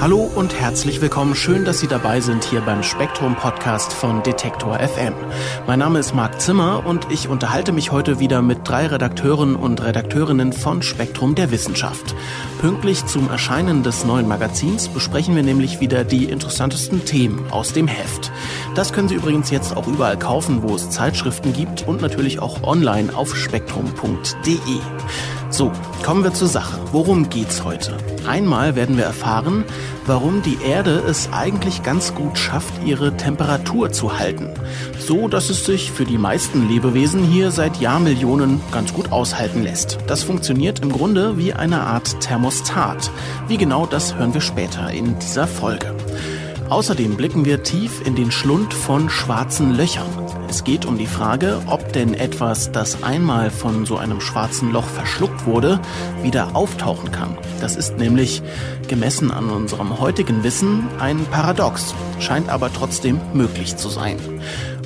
[0.00, 1.34] Hallo und herzlich willkommen.
[1.34, 5.12] Schön, dass Sie dabei sind hier beim Spektrum Podcast von Detektor FM.
[5.66, 9.84] Mein Name ist Marc Zimmer und ich unterhalte mich heute wieder mit drei Redakteuren und
[9.84, 12.14] Redakteurinnen von Spektrum der Wissenschaft.
[12.62, 17.86] Pünktlich zum Erscheinen des neuen Magazins besprechen wir nämlich wieder die interessantesten Themen aus dem
[17.86, 18.32] Heft.
[18.74, 22.62] Das können Sie übrigens jetzt auch überall kaufen, wo es Zeitschriften gibt und natürlich auch
[22.62, 24.80] online auf spektrum.de.
[25.52, 25.72] So,
[26.04, 26.78] kommen wir zur Sache.
[26.92, 27.96] Worum geht's heute?
[28.24, 29.64] Einmal werden wir erfahren,
[30.06, 34.48] warum die Erde es eigentlich ganz gut schafft, ihre Temperatur zu halten.
[35.00, 39.98] So, dass es sich für die meisten Lebewesen hier seit Jahrmillionen ganz gut aushalten lässt.
[40.06, 43.10] Das funktioniert im Grunde wie eine Art Thermostat.
[43.48, 45.96] Wie genau, das hören wir später in dieser Folge.
[46.68, 50.29] Außerdem blicken wir tief in den Schlund von schwarzen Löchern.
[50.50, 54.84] Es geht um die Frage, ob denn etwas, das einmal von so einem schwarzen Loch
[54.84, 55.78] verschluckt wurde,
[56.24, 57.38] wieder auftauchen kann.
[57.60, 58.42] Das ist nämlich,
[58.88, 64.18] gemessen an unserem heutigen Wissen, ein Paradox, scheint aber trotzdem möglich zu sein.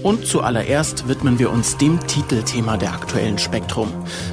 [0.03, 3.89] Und zuallererst widmen wir uns dem Titelthema der aktuellen Spektrum.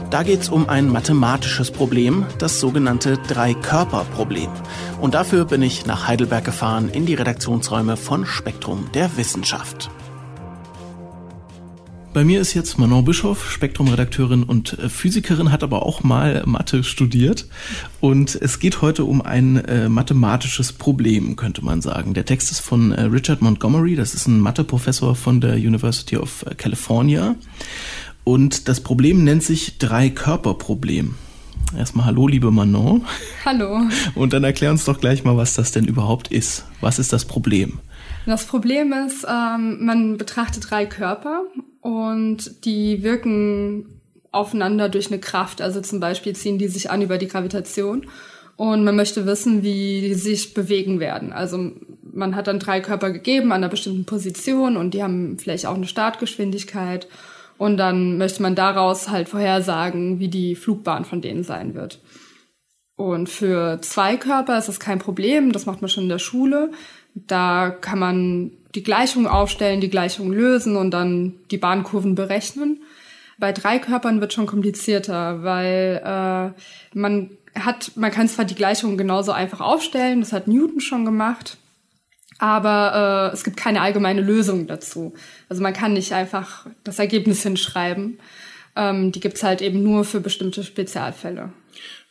[0.10, 4.50] Da geht es um ein mathematisches Problem, das sogenannte Drei-Körper-Problem.
[5.00, 9.90] Und dafür bin ich nach Heidelberg gefahren in die Redaktionsräume von Spektrum der Wissenschaft.
[12.14, 16.84] Bei mir ist jetzt Manon Bischoff, Spektrum-Redakteurin und äh, Physikerin, hat aber auch mal Mathe
[16.84, 17.48] studiert.
[18.02, 22.14] Und es geht heute um ein äh, mathematisches Problem, könnte man sagen.
[22.14, 26.46] Der Text ist von äh, Richard Montgomery, das ist ein Matheprofessor von der University of
[26.58, 27.36] California.
[28.26, 31.16] Und das Problem nennt sich Drei-Körper-Problem.
[31.78, 33.06] Erstmal hallo, liebe Manon.
[33.46, 33.84] Hallo.
[34.16, 36.66] Und dann erklär uns doch gleich mal, was das denn überhaupt ist.
[36.82, 37.80] Was ist das Problem?
[38.26, 41.44] Das Problem ist, ähm, man betrachtet drei Körper
[41.82, 44.02] und die wirken
[44.32, 45.62] aufeinander durch eine Kraft.
[45.62, 48.08] Also zum Beispiel ziehen die sich an über die Gravitation
[48.58, 51.34] und man möchte wissen, wie die sich bewegen werden.
[51.34, 51.72] Also
[52.14, 55.76] man hat dann drei Körper gegeben an einer bestimmten Position und die haben vielleicht auch
[55.76, 57.08] eine Startgeschwindigkeit
[57.58, 62.00] und dann möchte man daraus halt vorhersagen, wie die Flugbahn von denen sein wird.
[62.96, 66.72] Und für zwei Körper ist das kein Problem, das macht man schon in der Schule.
[67.14, 72.82] Da kann man die Gleichung aufstellen, die Gleichung lösen und dann die Bahnkurven berechnen.
[73.38, 78.98] Bei drei Körpern wird schon komplizierter, weil äh, man hat, man kann zwar die Gleichung
[78.98, 81.58] genauso einfach aufstellen, das hat Newton schon gemacht,
[82.38, 85.14] aber äh, es gibt keine allgemeine Lösung dazu.
[85.50, 88.20] Also man kann nicht einfach das Ergebnis hinschreiben.
[88.76, 91.52] Ähm, die gibt's halt eben nur für bestimmte Spezialfälle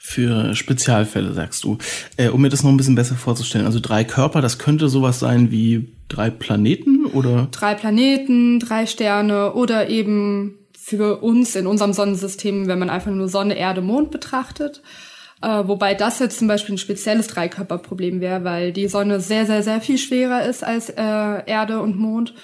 [0.02, 1.76] für Spezialfälle, sagst du.
[2.16, 5.20] Äh, um mir das noch ein bisschen besser vorzustellen, also drei Körper, das könnte sowas
[5.20, 7.48] sein wie drei Planeten oder?
[7.50, 13.28] Drei Planeten, drei Sterne oder eben für uns in unserem Sonnensystem, wenn man einfach nur
[13.28, 14.80] Sonne, Erde, Mond betrachtet.
[15.42, 19.62] Äh, wobei das jetzt zum Beispiel ein spezielles Dreikörperproblem wäre, weil die Sonne sehr, sehr,
[19.62, 22.34] sehr viel schwerer ist als äh, Erde und Mond.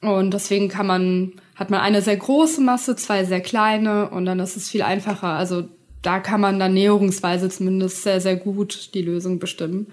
[0.00, 4.40] Und deswegen kann man, hat man eine sehr große Masse, zwei sehr kleine und dann
[4.40, 5.28] ist es viel einfacher.
[5.28, 5.68] Also
[6.02, 9.86] da kann man dann näherungsweise zumindest sehr, sehr gut die Lösung bestimmen.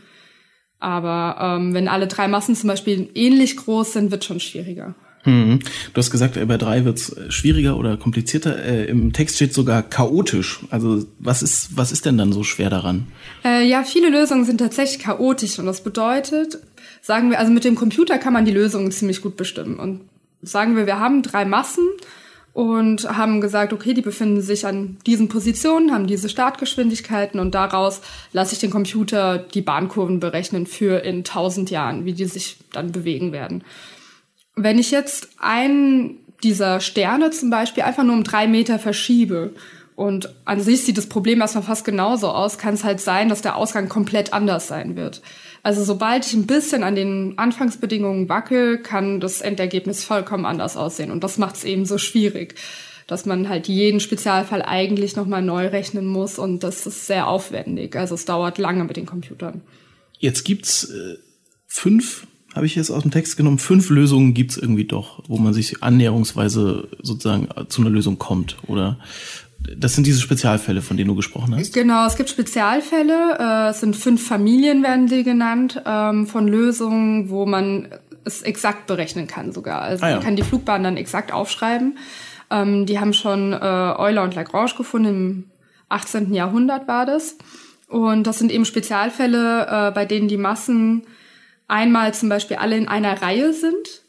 [0.79, 4.95] Aber ähm, wenn alle drei Massen zum Beispiel ähnlich groß sind, wird schon schwieriger.
[5.23, 5.59] Hm.
[5.93, 8.63] Du hast gesagt, bei drei wird es schwieriger oder komplizierter.
[8.63, 10.61] Äh, Im Text steht sogar chaotisch.
[10.69, 13.07] Also was ist, was ist denn dann so schwer daran?
[13.43, 16.59] Äh, ja, viele Lösungen sind tatsächlich chaotisch und das bedeutet,
[17.01, 19.77] sagen wir, also mit dem Computer kann man die Lösungen ziemlich gut bestimmen.
[19.77, 20.01] Und
[20.41, 21.85] sagen wir, wir haben drei Massen
[22.59, 28.01] und haben gesagt, okay, die befinden sich an diesen Positionen, haben diese Startgeschwindigkeiten und daraus
[28.33, 32.91] lasse ich den Computer die Bahnkurven berechnen für in tausend Jahren, wie die sich dann
[32.91, 33.63] bewegen werden.
[34.57, 39.53] Wenn ich jetzt einen dieser Sterne zum Beispiel einfach nur um drei Meter verschiebe
[39.95, 43.41] und an sich sieht das Problem erstmal fast genauso aus, kann es halt sein, dass
[43.41, 45.21] der Ausgang komplett anders sein wird.
[45.63, 51.11] Also sobald ich ein bisschen an den Anfangsbedingungen wackel, kann das Endergebnis vollkommen anders aussehen.
[51.11, 52.55] Und das macht es eben so schwierig,
[53.07, 56.39] dass man halt jeden Spezialfall eigentlich nochmal neu rechnen muss.
[56.39, 57.95] Und das ist sehr aufwendig.
[57.95, 59.61] Also es dauert lange mit den Computern.
[60.17, 61.17] Jetzt gibt's äh,
[61.67, 65.53] fünf, habe ich jetzt aus dem Text genommen, fünf Lösungen gibt's irgendwie doch, wo man
[65.53, 68.99] sich annäherungsweise sozusagen zu einer Lösung kommt, oder?
[69.77, 71.73] Das sind diese Spezialfälle, von denen du gesprochen hast.
[71.73, 73.37] Genau, es gibt Spezialfälle.
[73.39, 77.87] Äh, es sind fünf Familien, werden die genannt, ähm, von Lösungen, wo man
[78.25, 79.81] es exakt berechnen kann sogar.
[79.81, 80.15] Also ah, ja.
[80.15, 81.97] man kann die Flugbahn dann exakt aufschreiben.
[82.51, 85.43] Ähm, die haben schon äh, Euler und Lagrange gefunden im
[85.89, 86.33] 18.
[86.33, 87.37] Jahrhundert war das.
[87.87, 91.03] Und das sind eben Spezialfälle, äh, bei denen die Massen
[91.67, 94.03] einmal zum Beispiel alle in einer Reihe sind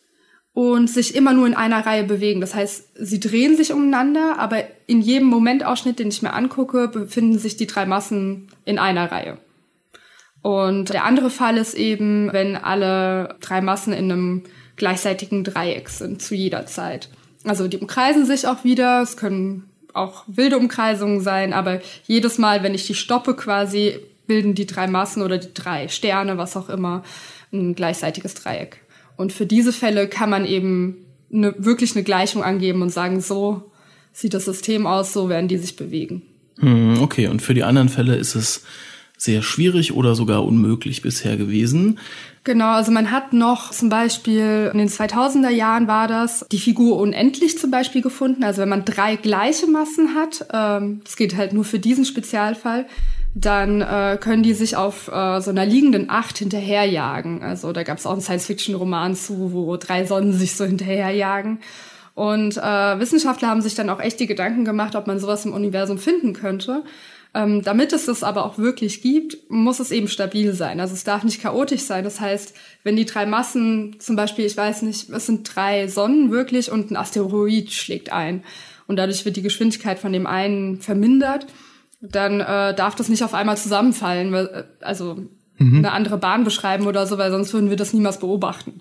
[0.60, 2.42] und sich immer nur in einer Reihe bewegen.
[2.42, 7.38] Das heißt, sie drehen sich umeinander, aber in jedem Momentausschnitt, den ich mir angucke, befinden
[7.38, 9.38] sich die drei Massen in einer Reihe.
[10.42, 14.42] Und der andere Fall ist eben, wenn alle drei Massen in einem
[14.76, 17.08] gleichseitigen Dreieck sind zu jeder Zeit.
[17.44, 19.00] Also die umkreisen sich auch wieder.
[19.00, 24.54] Es können auch wilde Umkreisungen sein, aber jedes Mal, wenn ich die stoppe quasi, bilden
[24.54, 27.02] die drei Massen oder die drei Sterne, was auch immer,
[27.50, 28.82] ein gleichseitiges Dreieck.
[29.20, 30.96] Und für diese Fälle kann man eben
[31.30, 33.70] eine, wirklich eine Gleichung angeben und sagen, so
[34.14, 36.22] sieht das System aus, so werden die sich bewegen.
[36.58, 38.64] Hm, okay, und für die anderen Fälle ist es
[39.18, 41.98] sehr schwierig oder sogar unmöglich bisher gewesen.
[42.44, 46.96] Genau, also man hat noch zum Beispiel in den 2000er Jahren war das die Figur
[46.96, 48.42] unendlich zum Beispiel gefunden.
[48.42, 52.86] Also wenn man drei gleiche Massen hat, ähm, das geht halt nur für diesen Spezialfall,
[53.34, 57.42] dann äh, können die sich auf äh, so einer liegenden Acht hinterherjagen.
[57.42, 61.60] Also da gab es auch einen Science-Fiction-Roman zu, wo drei Sonnen sich so hinterherjagen.
[62.14, 65.52] Und äh, Wissenschaftler haben sich dann auch echt die Gedanken gemacht, ob man sowas im
[65.52, 66.82] Universum finden könnte.
[67.32, 70.80] Ähm, damit es das aber auch wirklich gibt, muss es eben stabil sein.
[70.80, 72.02] Also es darf nicht chaotisch sein.
[72.02, 76.32] Das heißt, wenn die drei Massen, zum Beispiel, ich weiß nicht, es sind drei Sonnen
[76.32, 78.42] wirklich und ein Asteroid schlägt ein
[78.88, 81.46] und dadurch wird die Geschwindigkeit von dem einen vermindert,
[82.00, 85.18] dann äh, darf das nicht auf einmal zusammenfallen, weil, äh, also
[85.58, 85.78] mhm.
[85.78, 88.80] eine andere Bahn beschreiben oder so, weil sonst würden wir das niemals beobachten.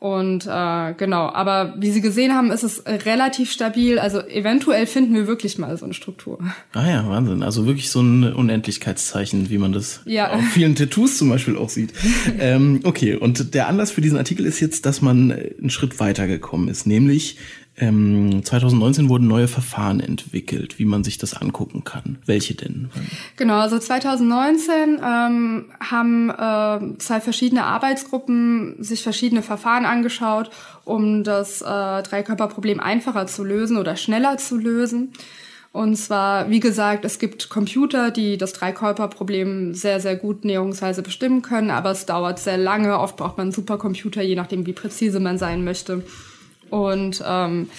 [0.00, 3.98] Und äh, genau, aber wie Sie gesehen haben, ist es relativ stabil.
[3.98, 6.38] Also eventuell finden wir wirklich mal so eine Struktur.
[6.72, 7.42] Ah ja, Wahnsinn.
[7.42, 10.30] Also wirklich so ein Unendlichkeitszeichen, wie man das ja.
[10.30, 11.94] auf vielen Tattoos zum Beispiel auch sieht.
[12.38, 16.68] ähm, okay, und der Anlass für diesen Artikel ist jetzt, dass man einen Schritt weitergekommen
[16.68, 17.36] ist, nämlich
[17.80, 22.18] ähm, 2019 wurden neue Verfahren entwickelt, wie man sich das angucken kann.
[22.26, 22.90] Welche denn?
[23.36, 30.50] Genau, also 2019 ähm, haben äh, zwei verschiedene Arbeitsgruppen sich verschiedene Verfahren angeschaut,
[30.84, 35.12] um das äh, Dreikörperproblem einfacher zu lösen oder schneller zu lösen.
[35.70, 41.42] Und zwar, wie gesagt, es gibt Computer, die das Dreikörperproblem sehr, sehr gut näherungsweise bestimmen
[41.42, 42.98] können, aber es dauert sehr lange.
[42.98, 46.02] Oft braucht man einen Supercomputer, je nachdem, wie präzise man sein möchte.
[46.70, 47.70] Und ähm,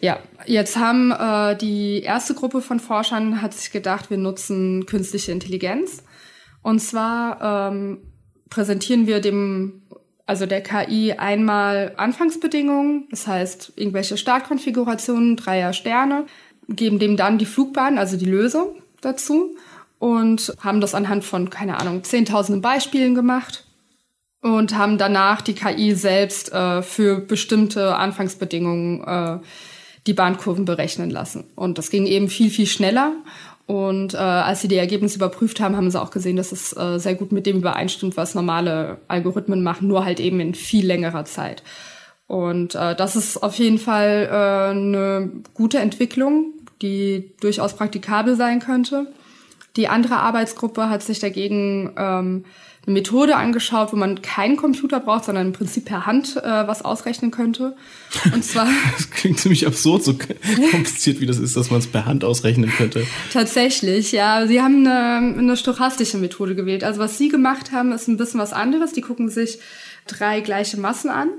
[0.00, 5.32] ja, jetzt haben äh, die erste Gruppe von Forschern hat sich gedacht, wir nutzen künstliche
[5.32, 6.02] Intelligenz.
[6.62, 7.98] Und zwar ähm,
[8.50, 9.82] präsentieren wir dem,
[10.26, 16.26] also der KI einmal Anfangsbedingungen, das heißt irgendwelche Startkonfigurationen, Dreier Sterne,
[16.68, 19.56] geben dem dann die Flugbahn, also die Lösung dazu
[19.98, 23.64] und haben das anhand von, keine Ahnung, zehntausenden Beispielen gemacht
[24.44, 29.38] und haben danach die KI selbst äh, für bestimmte Anfangsbedingungen äh,
[30.06, 31.44] die Bahnkurven berechnen lassen.
[31.54, 33.12] Und das ging eben viel, viel schneller.
[33.64, 36.98] Und äh, als sie die Ergebnisse überprüft haben, haben sie auch gesehen, dass es äh,
[36.98, 41.24] sehr gut mit dem übereinstimmt, was normale Algorithmen machen, nur halt eben in viel längerer
[41.24, 41.62] Zeit.
[42.26, 46.52] Und äh, das ist auf jeden Fall äh, eine gute Entwicklung,
[46.82, 49.06] die durchaus praktikabel sein könnte.
[49.76, 52.44] Die andere Arbeitsgruppe hat sich dagegen ähm,
[52.86, 56.84] eine Methode angeschaut, wo man keinen Computer braucht, sondern im Prinzip per Hand äh, was
[56.84, 57.76] ausrechnen könnte.
[58.32, 58.68] Und zwar.
[58.96, 60.14] das klingt ziemlich absurd, so
[60.70, 63.06] kompliziert wie das ist, dass man es per Hand ausrechnen könnte.
[63.32, 64.46] Tatsächlich, ja.
[64.46, 66.84] Sie haben eine, eine stochastische Methode gewählt.
[66.84, 68.92] Also was Sie gemacht haben, ist ein bisschen was anderes.
[68.92, 69.58] Die gucken sich
[70.06, 71.30] drei gleiche Massen an.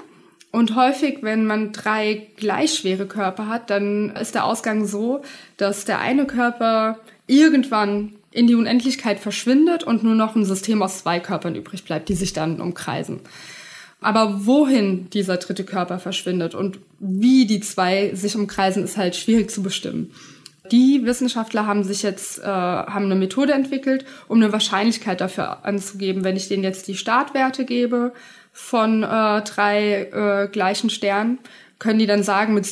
[0.51, 5.21] Und häufig, wenn man drei gleich schwere Körper hat, dann ist der Ausgang so,
[5.57, 10.99] dass der eine Körper irgendwann in die Unendlichkeit verschwindet und nur noch ein System aus
[10.99, 13.21] zwei Körpern übrig bleibt, die sich dann umkreisen.
[14.01, 19.49] Aber wohin dieser dritte Körper verschwindet und wie die zwei sich umkreisen, ist halt schwierig
[19.49, 20.11] zu bestimmen.
[20.71, 26.23] Die Wissenschaftler haben sich jetzt äh, haben eine Methode entwickelt, um eine Wahrscheinlichkeit dafür anzugeben,
[26.25, 28.11] wenn ich denen jetzt die Startwerte gebe
[28.51, 31.39] von äh, drei äh, gleichen Sternen,
[31.79, 32.67] können die dann sagen, mit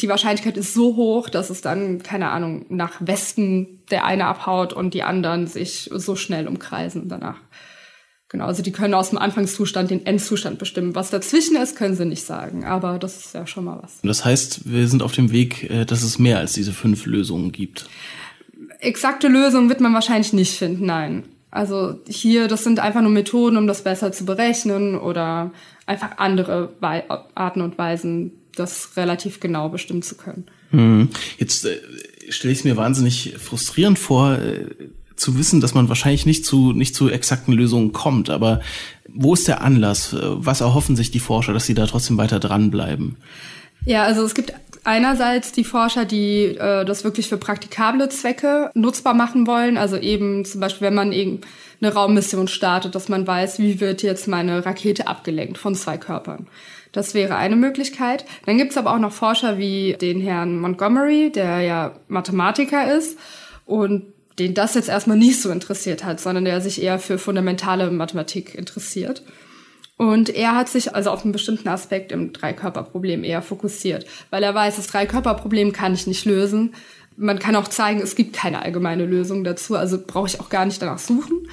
[0.00, 4.72] die Wahrscheinlichkeit ist so hoch, dass es dann, keine Ahnung, nach Westen der eine abhaut
[4.72, 7.36] und die anderen sich so schnell umkreisen danach.
[8.28, 10.94] Genau, also die können aus dem Anfangszustand den Endzustand bestimmen.
[10.96, 14.00] Was dazwischen ist, können sie nicht sagen, aber das ist ja schon mal was.
[14.02, 17.52] Das heißt, wir sind auf dem Weg, äh, dass es mehr als diese fünf Lösungen
[17.52, 17.86] gibt.
[18.80, 21.24] Exakte Lösungen wird man wahrscheinlich nicht finden, nein.
[21.50, 25.52] Also hier, das sind einfach nur Methoden, um das besser zu berechnen oder
[25.86, 26.70] einfach andere
[27.36, 30.46] Arten und Weisen, das relativ genau bestimmen zu können.
[30.70, 31.08] Hm.
[31.38, 31.78] Jetzt äh,
[32.28, 34.66] stelle ich es mir wahnsinnig frustrierend vor, äh,
[35.16, 38.30] zu wissen, dass man wahrscheinlich nicht zu, nicht zu exakten Lösungen kommt.
[38.30, 38.60] Aber
[39.08, 40.16] wo ist der Anlass?
[40.18, 43.16] Was erhoffen sich die Forscher, dass sie da trotzdem weiter dranbleiben?
[43.84, 49.14] Ja, also es gibt einerseits die Forscher, die äh, das wirklich für praktikable Zwecke nutzbar
[49.14, 49.76] machen wollen.
[49.76, 51.40] Also eben zum Beispiel, wenn man eben
[51.80, 56.46] eine Raummission startet, dass man weiß, wie wird jetzt meine Rakete abgelenkt von zwei Körpern.
[56.94, 58.24] Das wäre eine Möglichkeit.
[58.46, 63.18] Dann gibt es aber auch noch Forscher wie den Herrn Montgomery, der ja Mathematiker ist
[63.66, 64.04] und
[64.38, 68.54] den das jetzt erstmal nicht so interessiert hat, sondern der sich eher für fundamentale Mathematik
[68.54, 69.22] interessiert.
[69.96, 74.54] Und er hat sich also auf einen bestimmten Aspekt im Dreikörperproblem eher fokussiert, weil er
[74.54, 76.74] weiß, das Dreikörperproblem kann ich nicht lösen.
[77.16, 80.64] Man kann auch zeigen, es gibt keine allgemeine Lösung dazu, also brauche ich auch gar
[80.64, 81.48] nicht danach suchen.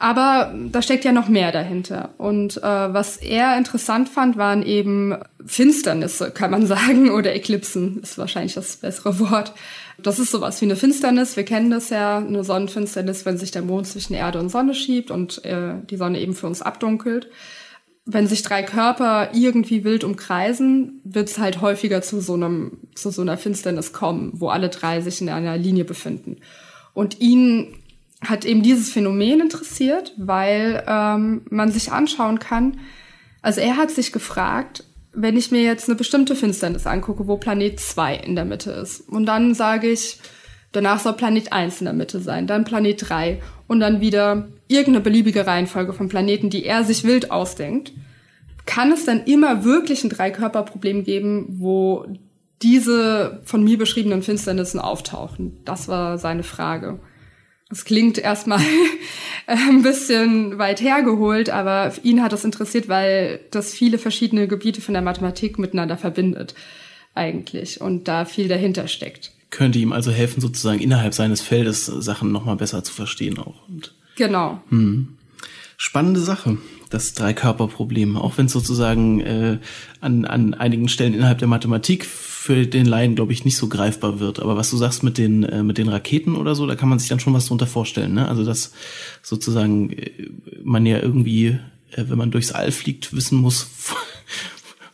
[0.00, 2.10] Aber da steckt ja noch mehr dahinter.
[2.18, 8.16] Und äh, was er interessant fand, waren eben Finsternisse, kann man sagen, oder Eklipsen ist
[8.16, 9.52] wahrscheinlich das bessere Wort.
[10.00, 11.36] Das ist sowas wie eine Finsternis.
[11.36, 15.10] Wir kennen das ja, eine Sonnenfinsternis, wenn sich der Mond zwischen Erde und Sonne schiebt
[15.10, 17.28] und äh, die Sonne eben für uns abdunkelt
[18.10, 23.10] wenn sich drei Körper irgendwie wild umkreisen, wird es halt häufiger zu so einem, zu
[23.10, 26.38] so einer Finsternis kommen, wo alle drei sich in einer Linie befinden.
[26.94, 27.74] Und ihn
[28.20, 32.78] hat eben dieses Phänomen interessiert, weil ähm, man sich anschauen kann,
[33.42, 37.78] also er hat sich gefragt, wenn ich mir jetzt eine bestimmte Finsternis angucke, wo Planet
[37.78, 40.20] 2 in der Mitte ist, und dann sage ich,
[40.72, 45.00] danach soll Planet 1 in der Mitte sein, dann Planet 3 und dann wieder irgendeine
[45.00, 47.92] beliebige Reihenfolge von Planeten, die er sich wild ausdenkt,
[48.66, 52.04] kann es dann immer wirklich ein Dreikörperproblem geben, wo
[52.60, 55.58] diese von mir beschriebenen Finsternissen auftauchen?
[55.64, 56.98] Das war seine Frage.
[57.70, 58.60] Das klingt erstmal
[59.46, 64.94] ein bisschen weit hergeholt, aber ihn hat das interessiert, weil das viele verschiedene Gebiete von
[64.94, 66.54] der Mathematik miteinander verbindet
[67.14, 72.32] eigentlich und da viel dahinter steckt könnte ihm also helfen, sozusagen innerhalb seines Feldes Sachen
[72.32, 73.68] nochmal besser zu verstehen auch.
[73.68, 74.62] Und, genau.
[74.68, 75.16] Hm.
[75.76, 76.58] Spannende Sache,
[76.90, 79.58] das Dreikörperproblem, auch wenn es sozusagen äh,
[80.00, 84.20] an, an einigen Stellen innerhalb der Mathematik für den Laien, glaube ich, nicht so greifbar
[84.20, 84.40] wird.
[84.40, 86.98] Aber was du sagst mit den, äh, mit den Raketen oder so, da kann man
[86.98, 88.14] sich dann schon was drunter vorstellen.
[88.14, 88.26] Ne?
[88.26, 88.72] Also dass
[89.22, 90.30] sozusagen äh,
[90.62, 91.58] man ja irgendwie,
[91.90, 93.68] äh, wenn man durchs All fliegt, wissen muss,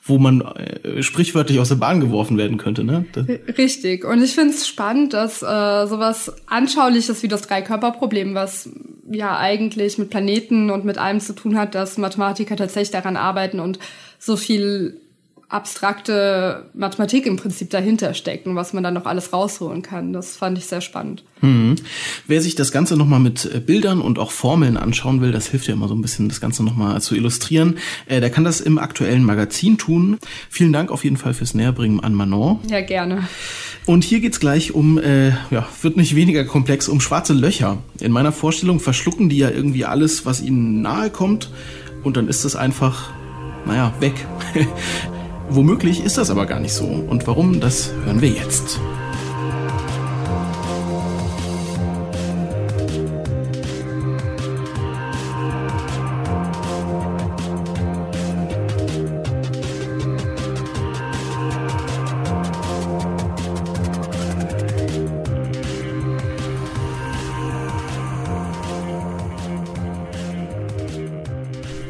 [0.07, 3.07] wo man äh, sprichwörtlich aus der Bahn geworfen werden könnte, ne?
[3.57, 4.05] Richtig.
[4.05, 8.69] Und ich finde es spannend, dass äh, sowas Anschauliches wie das Dreikörperproblem, was
[9.11, 13.61] ja eigentlich mit Planeten und mit allem zu tun hat, dass Mathematiker tatsächlich daran arbeiten
[13.61, 13.79] und
[14.19, 15.01] so viel
[15.49, 20.13] abstrakte Mathematik im Prinzip dahinter stecken, was man dann noch alles rausholen kann.
[20.13, 21.25] Das fand ich sehr spannend.
[21.43, 21.77] Mhm.
[22.27, 25.69] Wer sich das Ganze nochmal mit äh, Bildern und auch Formeln anschauen will, das hilft
[25.69, 28.79] ja immer so ein bisschen, das Ganze nochmal zu illustrieren, äh, der kann das im
[28.79, 30.19] aktuellen Magazin tun.
[30.49, 32.61] Vielen Dank auf jeden Fall fürs Näherbringen an Manon.
[32.69, 33.29] Ja, gerne.
[33.87, 37.79] Und hier geht's gleich um, äh, ja, wird nicht weniger komplex, um schwarze Löcher.
[38.01, 41.51] In meiner Vorstellung verschlucken die ja irgendwie alles, was ihnen nahe kommt.
[42.03, 43.11] Und dann ist es einfach,
[43.67, 44.15] naja, weg.
[45.49, 46.85] Womöglich ist das aber gar nicht so.
[46.85, 48.81] Und warum, das hören wir jetzt.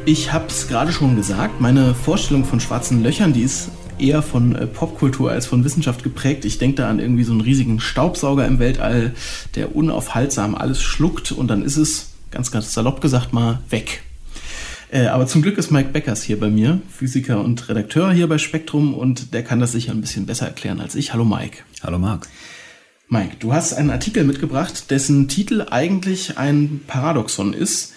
[0.07, 4.53] Ich habe es gerade schon gesagt, meine Vorstellung von schwarzen Löchern, die ist eher von
[4.53, 6.45] äh, Popkultur als von Wissenschaft geprägt.
[6.45, 9.15] Ich denke da an irgendwie so einen riesigen Staubsauger im Weltall,
[9.55, 14.03] der unaufhaltsam alles schluckt und dann ist es, ganz, ganz salopp gesagt, mal weg.
[14.91, 18.37] Äh, aber zum Glück ist Mike Beckers hier bei mir, Physiker und Redakteur hier bei
[18.37, 21.13] Spektrum und der kann das sicher ein bisschen besser erklären als ich.
[21.13, 21.63] Hallo Mike.
[21.81, 22.27] Hallo Marc.
[23.07, 27.94] Mike, du hast einen Artikel mitgebracht, dessen Titel eigentlich ein Paradoxon ist,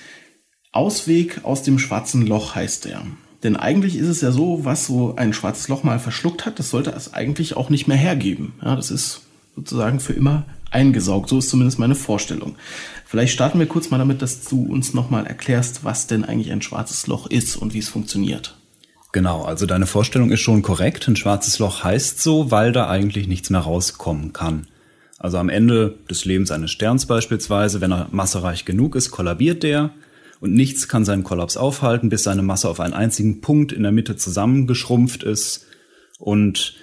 [0.78, 3.02] Ausweg aus dem schwarzen Loch heißt er.
[3.42, 6.70] Denn eigentlich ist es ja so, was so ein schwarzes Loch mal verschluckt hat, das
[6.70, 8.52] sollte es eigentlich auch nicht mehr hergeben.
[8.64, 9.22] Ja, das ist
[9.56, 11.30] sozusagen für immer eingesaugt.
[11.30, 12.54] So ist zumindest meine Vorstellung.
[13.04, 16.62] Vielleicht starten wir kurz mal damit, dass du uns nochmal erklärst, was denn eigentlich ein
[16.62, 18.56] schwarzes Loch ist und wie es funktioniert.
[19.10, 21.08] Genau, also deine Vorstellung ist schon korrekt.
[21.08, 24.68] Ein schwarzes Loch heißt so, weil da eigentlich nichts mehr rauskommen kann.
[25.18, 29.90] Also am Ende des Lebens eines Sterns beispielsweise, wenn er massereich genug ist, kollabiert der
[30.40, 33.92] und nichts kann seinen Kollaps aufhalten, bis seine Masse auf einen einzigen Punkt in der
[33.92, 35.66] Mitte zusammengeschrumpft ist.
[36.18, 36.76] Und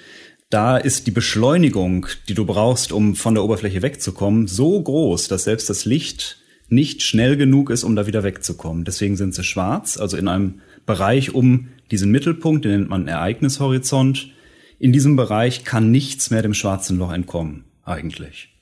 [0.50, 5.45] da ist die Beschleunigung, die du brauchst, um von der Oberfläche wegzukommen, so groß, dass
[5.45, 6.38] selbst das Licht
[6.69, 8.85] nicht schnell genug ist, um da wieder wegzukommen.
[8.85, 14.31] Deswegen sind sie schwarz, also in einem Bereich um diesen Mittelpunkt, den nennt man Ereignishorizont.
[14.79, 18.54] In diesem Bereich kann nichts mehr dem schwarzen Loch entkommen, eigentlich.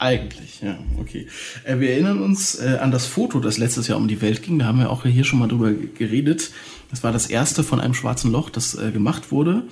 [0.00, 1.26] Eigentlich, ja, okay.
[1.64, 4.58] Äh, wir erinnern uns äh, an das Foto, das letztes Jahr um die Welt ging.
[4.58, 6.52] Da haben wir auch hier schon mal drüber geredet.
[6.90, 9.64] Das war das erste von einem schwarzen Loch, das äh, gemacht wurde.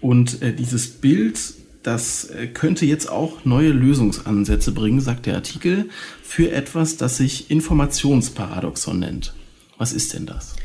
[0.00, 1.38] Und äh, dieses Bild
[1.82, 5.88] das äh, könnte jetzt auch neue Lösungsansätze bringen, sagt der Artikel,
[6.22, 9.32] für etwas, das sich Informationsparadoxon nennt.
[9.78, 10.56] Was ist denn das?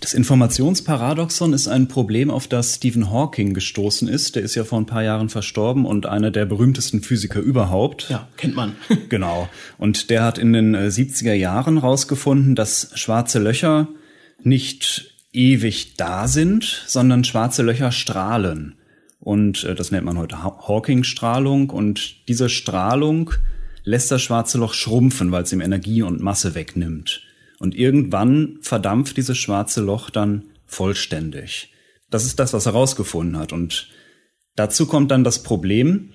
[0.00, 4.34] Das Informationsparadoxon ist ein Problem, auf das Stephen Hawking gestoßen ist.
[4.34, 8.08] Der ist ja vor ein paar Jahren verstorben und einer der berühmtesten Physiker überhaupt.
[8.08, 8.76] Ja, kennt man.
[9.10, 9.50] genau.
[9.76, 13.88] Und der hat in den 70er äh, Jahren rausgefunden, dass schwarze Löcher
[14.42, 18.76] nicht ewig da sind, sondern schwarze Löcher strahlen.
[19.20, 21.68] Und äh, das nennt man heute Hawking-Strahlung.
[21.68, 23.32] Und diese Strahlung
[23.84, 27.20] lässt das schwarze Loch schrumpfen, weil es ihm Energie und Masse wegnimmt.
[27.60, 31.72] Und irgendwann verdampft dieses schwarze Loch dann vollständig.
[32.10, 33.52] Das ist das, was er herausgefunden hat.
[33.52, 33.88] Und
[34.56, 36.14] dazu kommt dann das Problem,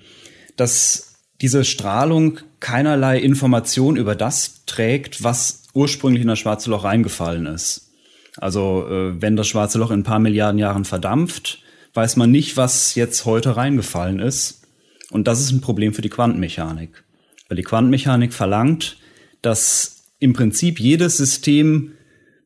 [0.56, 7.46] dass diese Strahlung keinerlei Information über das trägt, was ursprünglich in das schwarze Loch reingefallen
[7.46, 7.92] ist.
[8.38, 11.62] Also äh, wenn das schwarze Loch in ein paar Milliarden Jahren verdampft,
[11.94, 14.66] weiß man nicht, was jetzt heute reingefallen ist.
[15.10, 17.04] Und das ist ein Problem für die Quantenmechanik.
[17.48, 18.96] Weil die Quantenmechanik verlangt,
[19.42, 21.92] dass im Prinzip jedes System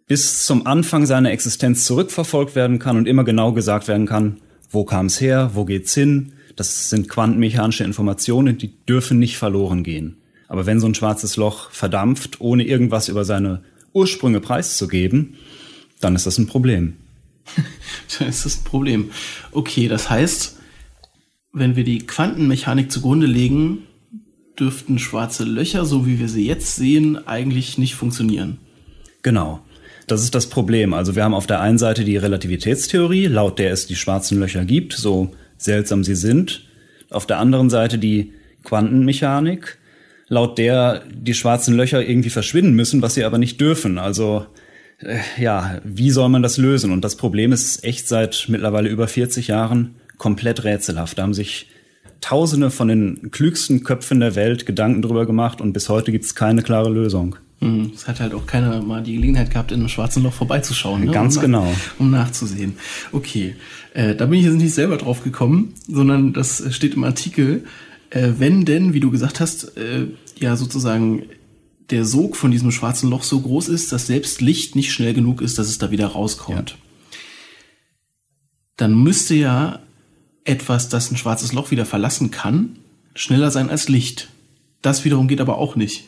[0.06, 4.84] bis zum Anfang seiner Existenz zurückverfolgt werden kann und immer genau gesagt werden kann, wo
[4.84, 6.32] kam es her, wo geht's hin.
[6.56, 10.16] Das sind quantenmechanische Informationen, die dürfen nicht verloren gehen.
[10.48, 13.62] Aber wenn so ein schwarzes Loch verdampft, ohne irgendwas über seine
[13.92, 15.36] Ursprünge preiszugeben,
[16.00, 16.96] dann ist das ein Problem.
[18.18, 19.10] dann ist das ein Problem.
[19.52, 20.58] Okay, das heißt,
[21.52, 23.86] wenn wir die Quantenmechanik zugrunde legen,
[24.60, 28.58] dürften schwarze Löcher, so wie wir sie jetzt sehen, eigentlich nicht funktionieren.
[29.22, 29.60] Genau.
[30.06, 30.92] Das ist das Problem.
[30.92, 34.64] Also wir haben auf der einen Seite die Relativitätstheorie, laut der es die schwarzen Löcher
[34.64, 36.66] gibt, so seltsam sie sind.
[37.10, 38.32] Auf der anderen Seite die
[38.64, 39.78] Quantenmechanik,
[40.28, 43.98] laut der die schwarzen Löcher irgendwie verschwinden müssen, was sie aber nicht dürfen.
[43.98, 44.46] Also
[44.98, 46.92] äh, ja, wie soll man das lösen?
[46.92, 51.18] Und das Problem ist echt seit mittlerweile über 40 Jahren komplett rätselhaft.
[51.18, 51.68] Da haben sich
[52.20, 56.34] Tausende von den klügsten Köpfen der Welt Gedanken drüber gemacht und bis heute gibt es
[56.34, 57.36] keine klare Lösung.
[57.60, 61.04] Hm, es hat halt auch keiner mal die Gelegenheit gehabt, in einem schwarzen Loch vorbeizuschauen.
[61.04, 61.12] Ne?
[61.12, 61.64] Ganz um genau.
[61.64, 62.74] Nach, um nachzusehen.
[63.12, 63.54] Okay,
[63.92, 67.64] äh, da bin ich jetzt nicht selber drauf gekommen, sondern das steht im Artikel.
[68.08, 70.06] Äh, wenn denn, wie du gesagt hast, äh,
[70.38, 71.24] ja sozusagen
[71.90, 75.42] der Sog von diesem schwarzen Loch so groß ist, dass selbst Licht nicht schnell genug
[75.42, 76.70] ist, dass es da wieder rauskommt.
[76.70, 76.76] Ja.
[78.76, 79.80] Dann müsste ja
[80.44, 82.76] etwas, das ein schwarzes Loch wieder verlassen kann,
[83.14, 84.28] schneller sein als Licht.
[84.82, 86.04] Das wiederum geht aber auch nicht.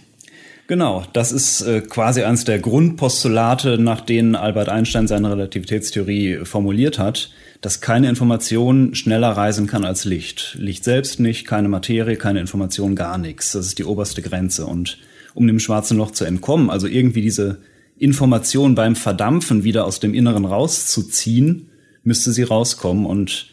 [0.68, 6.98] Genau, das ist äh, quasi eines der Grundpostulate, nach denen Albert Einstein seine Relativitätstheorie formuliert
[6.98, 10.56] hat, dass keine Information schneller reisen kann als Licht.
[10.58, 13.52] Licht selbst nicht, keine Materie, keine Information, gar nichts.
[13.52, 14.66] Das ist die oberste Grenze.
[14.66, 14.98] Und
[15.34, 17.58] um dem schwarzen Loch zu entkommen, also irgendwie diese
[17.98, 21.68] Information beim Verdampfen wieder aus dem Inneren rauszuziehen,
[22.02, 23.04] müsste sie rauskommen.
[23.04, 23.51] Und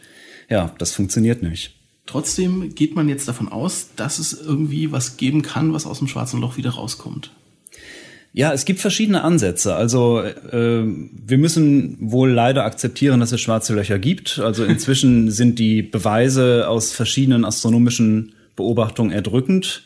[0.50, 1.76] ja, das funktioniert nicht.
[2.06, 6.08] Trotzdem geht man jetzt davon aus, dass es irgendwie was geben kann, was aus dem
[6.08, 7.32] schwarzen Loch wieder rauskommt.
[8.32, 9.76] Ja, es gibt verschiedene Ansätze.
[9.76, 14.40] Also äh, wir müssen wohl leider akzeptieren, dass es schwarze Löcher gibt.
[14.40, 19.84] Also inzwischen sind die Beweise aus verschiedenen astronomischen Beobachtungen erdrückend.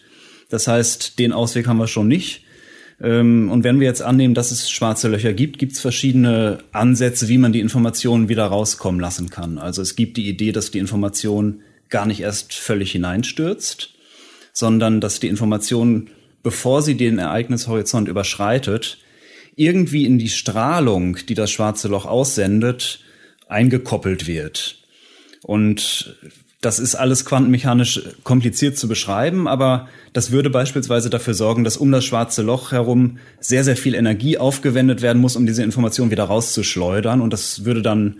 [0.50, 2.43] Das heißt, den Ausweg haben wir schon nicht.
[3.04, 7.28] Ähm, und wenn wir jetzt annehmen, dass es schwarze Löcher gibt, gibt es verschiedene Ansätze,
[7.28, 9.58] wie man die Informationen wieder rauskommen lassen kann.
[9.58, 13.94] Also es gibt die Idee, dass die Information gar nicht erst völlig hineinstürzt,
[14.54, 16.10] sondern dass die Information,
[16.42, 18.98] bevor sie den Ereignishorizont überschreitet,
[19.56, 23.02] irgendwie in die Strahlung, die das schwarze Loch aussendet,
[23.48, 24.78] eingekoppelt wird.
[25.44, 26.16] Und
[26.64, 31.92] das ist alles quantenmechanisch kompliziert zu beschreiben, aber das würde beispielsweise dafür sorgen, dass um
[31.92, 36.24] das schwarze Loch herum sehr, sehr viel Energie aufgewendet werden muss, um diese Information wieder
[36.24, 37.20] rauszuschleudern.
[37.20, 38.18] Und das würde dann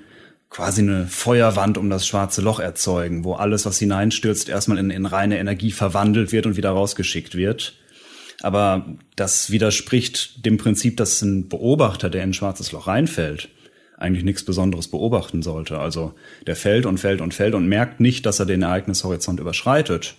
[0.50, 5.06] quasi eine Feuerwand um das schwarze Loch erzeugen, wo alles, was hineinstürzt, erstmal in, in
[5.06, 7.76] reine Energie verwandelt wird und wieder rausgeschickt wird.
[8.42, 13.48] Aber das widerspricht dem Prinzip, dass ein Beobachter, der in ein schwarzes Loch reinfällt,
[13.98, 15.80] eigentlich nichts Besonderes beobachten sollte.
[15.80, 16.14] Also
[16.48, 20.16] der fällt und fällt und fällt und merkt nicht, dass er den Ereignishorizont überschreitet.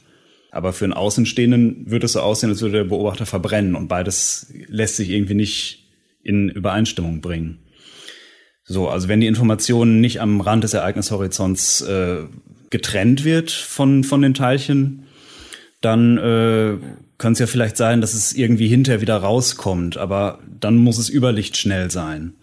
[0.50, 4.52] Aber für einen Außenstehenden würde es so aussehen, als würde der Beobachter verbrennen und beides
[4.68, 5.88] lässt sich irgendwie nicht
[6.22, 7.58] in Übereinstimmung bringen.
[8.64, 12.22] So, also wenn die Information nicht am Rand des Ereignishorizonts äh,
[12.70, 15.04] getrennt wird von, von den Teilchen,
[15.80, 16.76] dann äh,
[17.18, 21.10] kann es ja vielleicht sein, dass es irgendwie hinterher wieder rauskommt, aber dann muss es
[21.10, 22.34] überlichtschnell sein.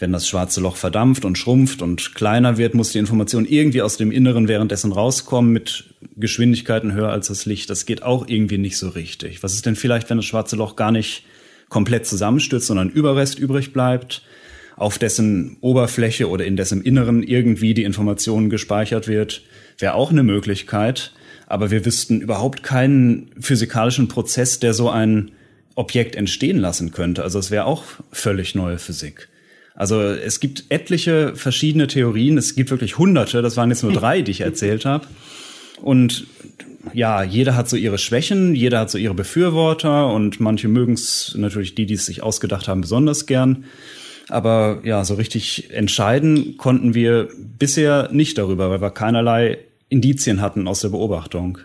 [0.00, 3.96] Wenn das schwarze Loch verdampft und schrumpft und kleiner wird, muss die Information irgendwie aus
[3.96, 7.70] dem Inneren währenddessen rauskommen mit Geschwindigkeiten höher als das Licht.
[7.70, 9.42] Das geht auch irgendwie nicht so richtig.
[9.42, 11.24] Was ist denn vielleicht, wenn das schwarze Loch gar nicht
[11.68, 14.22] komplett zusammenstürzt, sondern Überrest übrig bleibt,
[14.76, 19.42] auf dessen Oberfläche oder in dessen Inneren irgendwie die Information gespeichert wird?
[19.80, 21.12] wäre auch eine Möglichkeit,
[21.46, 25.32] aber wir wüssten überhaupt keinen physikalischen Prozess, der so ein
[25.74, 27.22] Objekt entstehen lassen könnte.
[27.22, 29.28] Also es wäre auch völlig neue Physik.
[29.80, 34.20] Also es gibt etliche verschiedene Theorien, es gibt wirklich hunderte, das waren jetzt nur drei,
[34.20, 35.06] die ich erzählt habe.
[35.80, 36.26] Und
[36.92, 41.34] ja, jeder hat so ihre Schwächen, jeder hat so ihre Befürworter und manche mögen es
[41.34, 43.64] natürlich die, die es sich ausgedacht haben, besonders gern.
[44.28, 50.68] Aber ja, so richtig entscheiden konnten wir bisher nicht darüber, weil wir keinerlei Indizien hatten
[50.68, 51.56] aus der Beobachtung.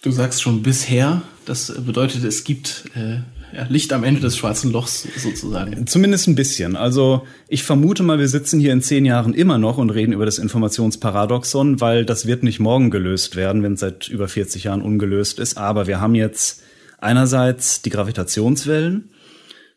[0.00, 3.18] Du sagst schon bisher, das bedeutet, es gibt äh,
[3.54, 5.86] ja, Licht am Ende des schwarzen Lochs sozusagen.
[5.86, 6.76] Zumindest ein bisschen.
[6.76, 10.24] Also ich vermute mal, wir sitzen hier in zehn Jahren immer noch und reden über
[10.24, 14.82] das Informationsparadoxon, weil das wird nicht morgen gelöst werden, wenn es seit über 40 Jahren
[14.82, 15.58] ungelöst ist.
[15.58, 16.62] Aber wir haben jetzt
[16.98, 19.10] einerseits die Gravitationswellen,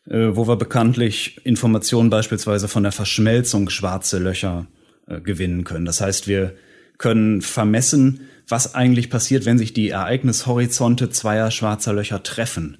[0.08, 4.66] äh, wo wir bekanntlich Informationen beispielsweise von der Verschmelzung schwarze Löcher
[5.06, 5.84] äh, gewinnen können.
[5.84, 6.54] Das heißt, wir
[6.98, 12.78] können vermessen, was eigentlich passiert, wenn sich die Ereignishorizonte zweier schwarzer Löcher treffen.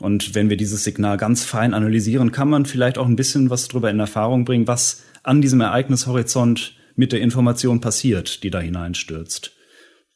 [0.00, 3.68] Und wenn wir dieses Signal ganz fein analysieren, kann man vielleicht auch ein bisschen was
[3.68, 9.52] darüber in Erfahrung bringen, was an diesem Ereignishorizont mit der Information passiert, die da hineinstürzt.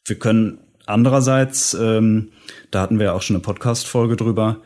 [0.05, 2.31] Wir können andererseits, ähm,
[2.71, 4.61] da hatten wir auch schon eine Podcast-Folge drüber,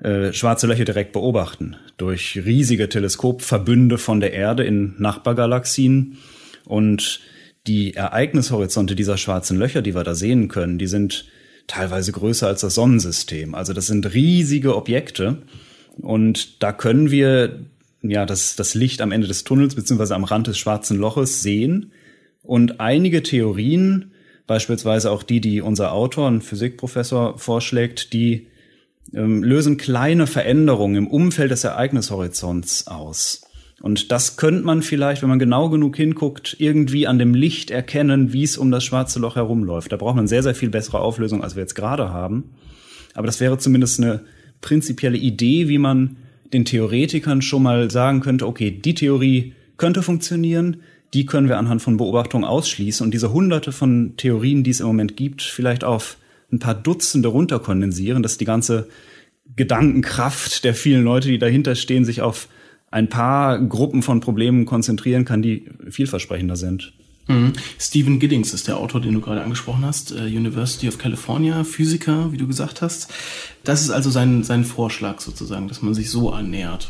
[0.00, 6.18] äh, schwarze Löcher direkt beobachten durch riesige Teleskopverbünde von der Erde in Nachbargalaxien
[6.64, 7.20] und
[7.66, 11.26] die Ereignishorizonte dieser schwarzen Löcher, die wir da sehen können, die sind
[11.68, 13.54] teilweise größer als das Sonnensystem.
[13.54, 15.42] Also das sind riesige Objekte
[16.00, 17.60] und da können wir
[18.02, 21.92] ja das, das Licht am Ende des Tunnels beziehungsweise am Rand des schwarzen Loches sehen.
[22.42, 24.12] Und einige Theorien,
[24.46, 28.46] beispielsweise auch die, die unser Autor, ein Physikprofessor, vorschlägt, die
[29.12, 33.42] ähm, lösen kleine Veränderungen im Umfeld des Ereignishorizonts aus.
[33.80, 38.32] Und das könnte man vielleicht, wenn man genau genug hinguckt, irgendwie an dem Licht erkennen,
[38.32, 39.92] wie es um das schwarze Loch herumläuft.
[39.92, 42.50] Da braucht man sehr, sehr viel bessere Auflösung, als wir jetzt gerade haben.
[43.14, 44.22] Aber das wäre zumindest eine
[44.60, 46.16] prinzipielle Idee, wie man
[46.52, 50.78] den Theoretikern schon mal sagen könnte, okay, die Theorie könnte funktionieren,
[51.14, 54.86] die können wir anhand von Beobachtungen ausschließen und diese hunderte von Theorien, die es im
[54.86, 56.16] Moment gibt, vielleicht auf
[56.52, 58.88] ein paar Dutzende runterkondensieren, dass die ganze
[59.56, 62.48] Gedankenkraft der vielen Leute, die dahinter stehen, sich auf
[62.90, 66.92] ein paar Gruppen von Problemen konzentrieren kann, die vielversprechender sind.
[67.28, 67.52] Mhm.
[67.78, 72.32] Stephen Giddings ist der Autor, den du gerade angesprochen hast, äh, University of California, Physiker,
[72.32, 73.12] wie du gesagt hast.
[73.64, 76.88] Das ist also sein, sein Vorschlag sozusagen, dass man sich so annähert.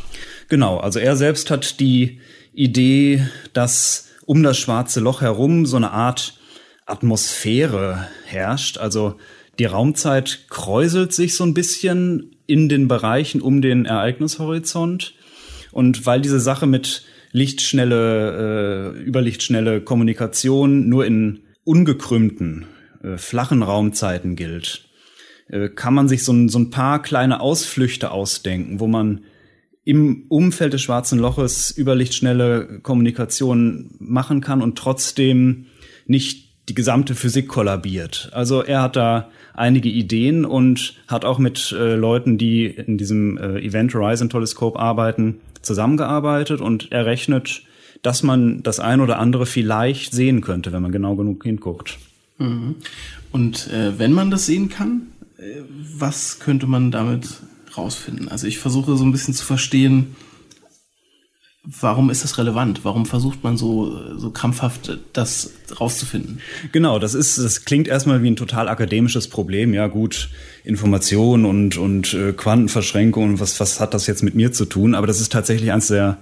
[0.48, 2.20] Genau, also er selbst hat die
[2.54, 6.38] Idee, dass um das schwarze Loch herum so eine Art
[6.86, 8.78] Atmosphäre herrscht.
[8.78, 9.16] Also
[9.58, 15.14] die Raumzeit kräuselt sich so ein bisschen in den Bereichen um den Ereignishorizont.
[15.72, 22.66] Und weil diese Sache mit lichtschnelle, äh, überlichtschnelle Kommunikation nur in ungekrümmten,
[23.02, 24.88] äh, flachen Raumzeiten gilt,
[25.48, 29.22] äh, kann man sich so ein, so ein paar kleine Ausflüchte ausdenken, wo man
[29.84, 35.66] im Umfeld des schwarzen Loches überlichtschnelle Kommunikation machen kann und trotzdem
[36.06, 38.30] nicht die gesamte Physik kollabiert.
[38.32, 43.38] Also er hat da einige Ideen und hat auch mit äh, Leuten, die in diesem
[43.38, 47.62] äh, Event Horizon Teleskop arbeiten, zusammengearbeitet und errechnet,
[48.02, 51.98] dass man das ein oder andere vielleicht sehen könnte, wenn man genau genug hinguckt.
[52.38, 52.76] Mhm.
[53.32, 55.62] Und äh, wenn man das sehen kann, äh,
[55.96, 57.28] was könnte man damit
[57.76, 58.28] rausfinden?
[58.28, 60.14] Also ich versuche so ein bisschen zu verstehen,
[61.80, 62.86] Warum ist das relevant?
[62.86, 66.40] Warum versucht man so, so krampfhaft das rauszufinden?
[66.72, 69.74] Genau, das ist, das klingt erstmal wie ein total akademisches Problem.
[69.74, 70.30] Ja, gut,
[70.64, 74.94] Information und, und äh, Quantenverschränkung was, was hat das jetzt mit mir zu tun?
[74.94, 76.16] Aber das ist tatsächlich eines der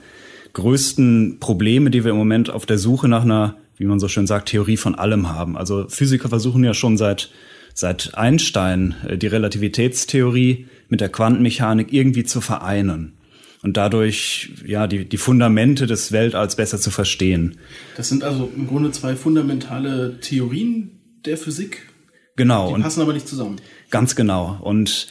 [0.54, 4.26] größten Probleme, die wir im Moment auf der Suche nach einer, wie man so schön
[4.26, 5.56] sagt, Theorie von allem haben.
[5.56, 7.30] Also Physiker versuchen ja schon seit,
[7.72, 13.15] seit Einstein äh, die Relativitätstheorie mit der Quantenmechanik irgendwie zu vereinen
[13.62, 17.58] und dadurch ja die, die Fundamente des Weltalls besser zu verstehen.
[17.96, 21.88] Das sind also im Grunde zwei fundamentale Theorien der Physik.
[22.36, 22.74] Genau.
[22.76, 23.56] Die passen aber nicht zusammen.
[23.90, 24.58] Ganz genau.
[24.62, 25.08] Und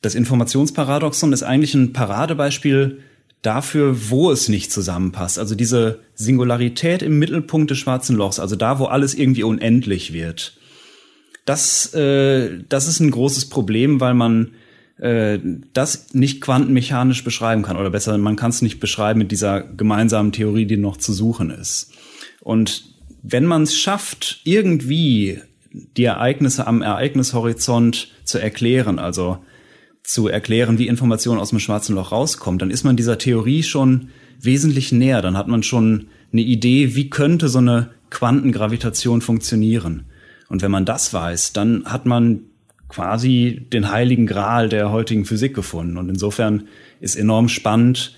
[0.00, 3.00] das Informationsparadoxon ist eigentlich ein Paradebeispiel
[3.42, 5.38] dafür, wo es nicht zusammenpasst.
[5.38, 10.56] Also diese Singularität im Mittelpunkt des schwarzen Lochs, also da, wo alles irgendwie unendlich wird.
[11.44, 14.52] Das, äh, das ist ein großes Problem, weil man
[14.98, 15.38] äh,
[15.72, 17.76] das nicht quantenmechanisch beschreiben kann.
[17.76, 21.50] Oder besser, man kann es nicht beschreiben mit dieser gemeinsamen Theorie, die noch zu suchen
[21.50, 21.92] ist.
[22.40, 22.84] Und
[23.22, 25.40] wenn man es schafft, irgendwie
[25.72, 29.38] die Ereignisse am Ereignishorizont zu erklären, also
[30.02, 34.08] zu erklären, wie Informationen aus dem schwarzen Loch rauskommt, dann ist man dieser Theorie schon
[34.40, 35.20] wesentlich näher.
[35.20, 40.06] Dann hat man schon eine Idee, wie könnte so eine Quantengravitation funktionieren.
[40.48, 42.40] Und wenn man das weiß, dann hat man
[42.88, 45.96] quasi den heiligen Gral der heutigen Physik gefunden.
[45.96, 46.68] Und insofern
[47.00, 48.14] ist enorm spannend,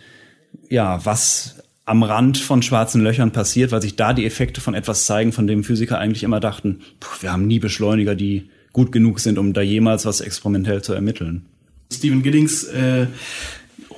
[0.69, 5.07] ja, was am Rand von schwarzen Löchern passiert, weil sich da die Effekte von etwas
[5.07, 6.81] zeigen, von dem Physiker eigentlich immer dachten,
[7.21, 11.47] wir haben nie Beschleuniger, die gut genug sind, um da jemals was experimentell zu ermitteln.
[11.93, 13.09] Stephen Giddings äh,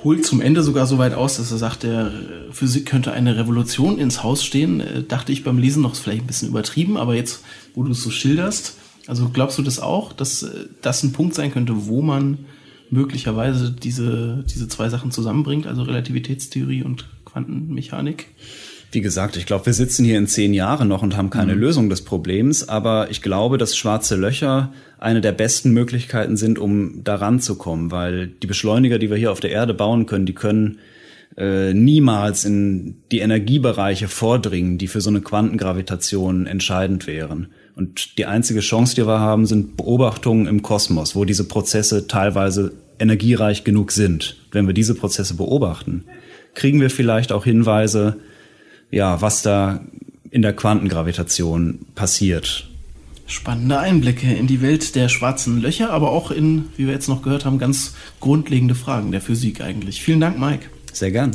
[0.03, 2.11] holt zum Ende sogar so weit aus, dass er sagt, der
[2.51, 4.79] Physik könnte eine Revolution ins Haus stehen.
[4.79, 7.43] Äh, dachte ich beim Lesen noch vielleicht ein bisschen übertrieben, aber jetzt,
[7.75, 11.35] wo du es so schilderst, also glaubst du das auch, dass äh, das ein Punkt
[11.35, 12.39] sein könnte, wo man
[12.89, 18.27] möglicherweise diese, diese zwei Sachen zusammenbringt, also Relativitätstheorie und Quantenmechanik?
[18.91, 21.61] Wie gesagt, ich glaube, wir sitzen hier in zehn Jahren noch und haben keine mhm.
[21.61, 27.03] Lösung des Problems, aber ich glaube, dass schwarze Löcher eine der besten Möglichkeiten sind, um
[27.03, 30.35] daran zu kommen, weil die Beschleuniger, die wir hier auf der Erde bauen können, die
[30.35, 30.77] können
[31.35, 37.47] äh, niemals in die Energiebereiche vordringen, die für so eine Quantengravitation entscheidend wären.
[37.75, 42.73] Und die einzige Chance, die wir haben, sind Beobachtungen im Kosmos, wo diese Prozesse teilweise
[42.99, 44.37] energiereich genug sind.
[44.51, 46.03] Wenn wir diese Prozesse beobachten,
[46.53, 48.17] kriegen wir vielleicht auch Hinweise,
[48.91, 49.81] ja, was da
[50.29, 52.69] in der Quantengravitation passiert.
[53.25, 57.21] Spannende Einblicke in die Welt der schwarzen Löcher, aber auch in, wie wir jetzt noch
[57.21, 60.01] gehört haben, ganz grundlegende Fragen der Physik eigentlich.
[60.01, 60.65] Vielen Dank, Mike.
[60.93, 61.31] Sehr gern.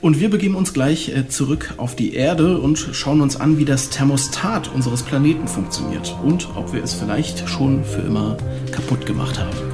[0.00, 3.64] Und wir begeben uns gleich äh, zurück auf die Erde und schauen uns an, wie
[3.64, 8.36] das Thermostat unseres Planeten funktioniert und ob wir es vielleicht schon für immer
[8.72, 9.67] kaputt gemacht haben.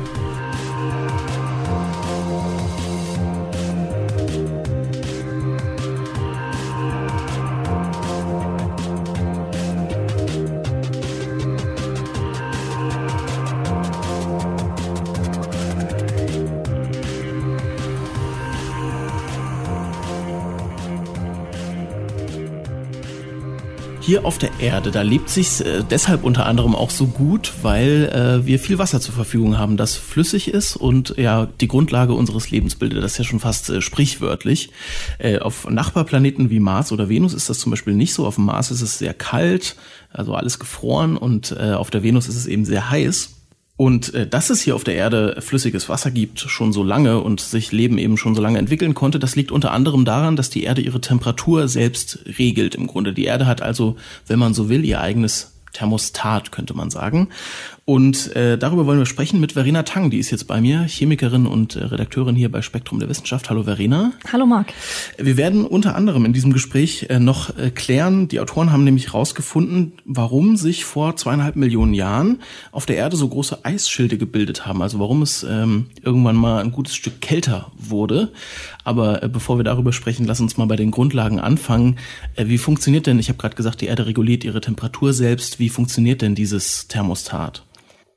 [24.05, 28.11] Hier auf der Erde, da lebt sich äh, deshalb unter anderem auch so gut, weil
[28.43, 32.51] äh, wir viel Wasser zur Verfügung haben, das flüssig ist und ja die Grundlage unseres
[32.51, 33.03] Lebens bildet.
[33.03, 34.71] Das ist ja schon fast äh, sprichwörtlich.
[35.19, 38.27] Äh, auf Nachbarplaneten wie Mars oder Venus ist das zum Beispiel nicht so.
[38.27, 39.77] Auf dem Mars ist es sehr kalt,
[40.11, 43.31] also alles gefroren und äh, auf der Venus ist es eben sehr heiß.
[43.77, 47.41] Und äh, dass es hier auf der Erde flüssiges Wasser gibt, schon so lange und
[47.41, 50.63] sich Leben eben schon so lange entwickeln konnte, das liegt unter anderem daran, dass die
[50.63, 53.13] Erde ihre Temperatur selbst regelt im Grunde.
[53.13, 57.29] Die Erde hat also, wenn man so will, ihr eigenes Thermostat, könnte man sagen.
[57.87, 61.47] Und äh, darüber wollen wir sprechen mit Verena Tang, die ist jetzt bei mir, Chemikerin
[61.47, 63.51] und äh, Redakteurin hier bei Spektrum der Wissenschaft.
[63.51, 64.13] Hallo Verena.
[64.33, 64.73] Hallo Marc.
[65.19, 69.09] Wir werden unter anderem in diesem Gespräch äh, noch äh, klären, die Autoren haben nämlich
[69.09, 72.41] herausgefunden, warum sich vor zweieinhalb Millionen Jahren
[72.73, 74.81] auf der Erde so große Eisschilde gebildet haben.
[74.81, 78.33] Also warum es ähm, irgendwann mal ein gutes Stück kälter wurde.
[78.85, 81.99] Aber äh, bevor wir darüber sprechen, lass uns mal bei den Grundlagen anfangen.
[82.35, 85.59] Äh, wie funktioniert denn, ich habe gerade gesagt, die Erde reguliert ihre Temperatur selbst.
[85.59, 87.63] Wie funktioniert denn dieses Thermostat?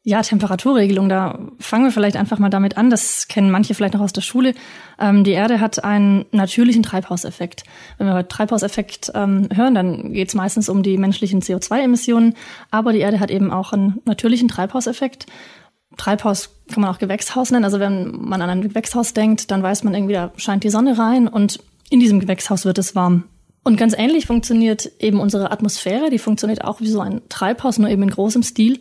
[0.08, 2.90] Ja, Temperaturregelung, da fangen wir vielleicht einfach mal damit an.
[2.90, 4.54] Das kennen manche vielleicht noch aus der Schule.
[4.98, 7.66] Ähm, die Erde hat einen natürlichen Treibhauseffekt.
[7.98, 12.36] Wenn wir Treibhauseffekt ähm, hören, dann geht es meistens um die menschlichen CO2-Emissionen.
[12.72, 15.26] Aber die Erde hat eben auch einen natürlichen Treibhauseffekt.
[15.98, 17.66] Treibhaus kann man auch Gewächshaus nennen.
[17.66, 20.98] Also wenn man an ein Gewächshaus denkt, dann weiß man irgendwie, da scheint die Sonne
[20.98, 23.26] rein und in diesem Gewächshaus wird es warm.
[23.66, 26.10] Und ganz ähnlich funktioniert eben unsere Atmosphäre.
[26.10, 28.80] Die funktioniert auch wie so ein Treibhaus, nur eben in großem Stil.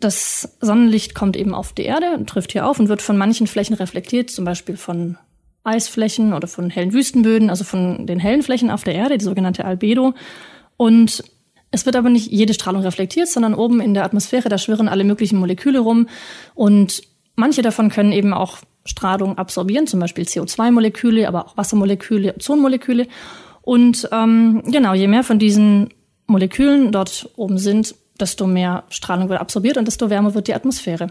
[0.00, 3.46] Das Sonnenlicht kommt eben auf die Erde und trifft hier auf und wird von manchen
[3.46, 5.16] Flächen reflektiert, zum Beispiel von
[5.62, 9.64] Eisflächen oder von hellen Wüstenböden, also von den hellen Flächen auf der Erde, die sogenannte
[9.64, 10.14] Albedo.
[10.76, 11.24] Und
[11.70, 15.04] es wird aber nicht jede Strahlung reflektiert, sondern oben in der Atmosphäre, da schwirren alle
[15.04, 16.08] möglichen Moleküle rum
[16.54, 17.02] und
[17.36, 23.06] manche davon können eben auch Strahlung absorbieren, zum Beispiel CO2-Moleküle, aber auch Wassermoleküle, Ozonmoleküle.
[23.62, 25.88] Und ähm, genau, je mehr von diesen
[26.26, 31.08] Molekülen dort oben sind, desto mehr Strahlung wird absorbiert und desto wärmer wird die Atmosphäre.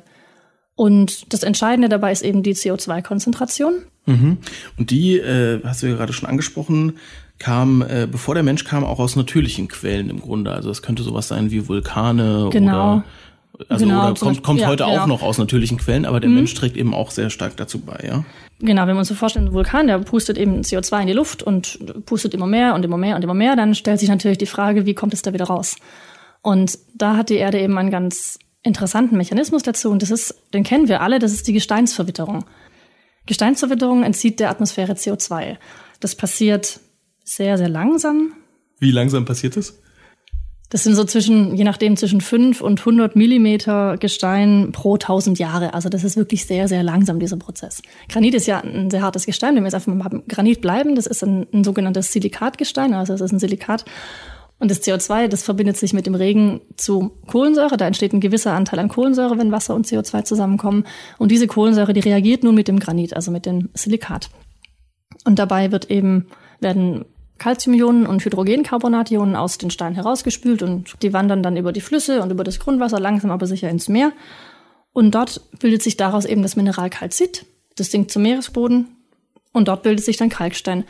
[0.75, 3.73] Und das Entscheidende dabei ist eben die CO2-Konzentration.
[4.05, 4.37] Mhm.
[4.77, 6.93] Und die, äh, hast du ja gerade schon angesprochen,
[7.39, 10.51] kam, äh, bevor der Mensch kam, auch aus natürlichen Quellen im Grunde.
[10.51, 12.95] Also es könnte sowas sein wie Vulkane genau.
[12.95, 13.03] oder
[13.69, 14.97] also genau, oder kommt, kommt ja, heute genau.
[14.97, 16.37] auch noch aus natürlichen Quellen, aber der mhm.
[16.37, 18.25] Mensch trägt eben auch sehr stark dazu bei, ja.
[18.59, 21.43] Genau, wenn wir uns so vorstellen, ein Vulkan, der pustet eben CO2 in die Luft
[21.43, 24.45] und pustet immer mehr und immer mehr und immer mehr, dann stellt sich natürlich die
[24.47, 25.75] Frage, wie kommt es da wieder raus?
[26.43, 30.63] Und da hat die Erde eben einen ganz interessanten Mechanismus dazu und das ist, den
[30.63, 32.45] kennen wir alle, das ist die Gesteinsverwitterung.
[33.25, 35.57] Gesteinsverwitterung entzieht der Atmosphäre CO2.
[36.01, 36.81] Das passiert
[37.23, 38.33] sehr, sehr langsam.
[38.79, 39.79] Wie langsam passiert das?
[40.69, 45.73] Das sind so zwischen, je nachdem, zwischen 5 und 100 Millimeter Gestein pro 1000 Jahre.
[45.75, 47.83] Also das ist wirklich sehr, sehr langsam, dieser Prozess.
[48.09, 49.55] Granit ist ja ein sehr hartes Gestein.
[49.55, 53.21] Wenn wir jetzt einfach mal Granit bleiben, das ist ein, ein sogenanntes Silikatgestein, also es
[53.21, 53.85] ist ein Silikat.
[54.63, 57.75] Und das CO2, das verbindet sich mit dem Regen zu Kohlensäure.
[57.75, 60.85] Da entsteht ein gewisser Anteil an Kohlensäure, wenn Wasser und CO2 zusammenkommen.
[61.17, 64.29] Und diese Kohlensäure, die reagiert nun mit dem Granit, also mit dem Silikat.
[65.25, 66.27] Und dabei wird eben,
[66.61, 67.03] werden
[67.39, 72.31] Calciumionen und Hydrogencarbonationen aus den Steinen herausgespült und die wandern dann über die Flüsse und
[72.31, 74.13] über das Grundwasser langsam aber sicher ins Meer.
[74.93, 77.45] Und dort bildet sich daraus eben das Mineral Calcit.
[77.75, 78.95] Das sinkt zum Meeresboden
[79.51, 80.85] und dort bildet sich dann Kalkstein.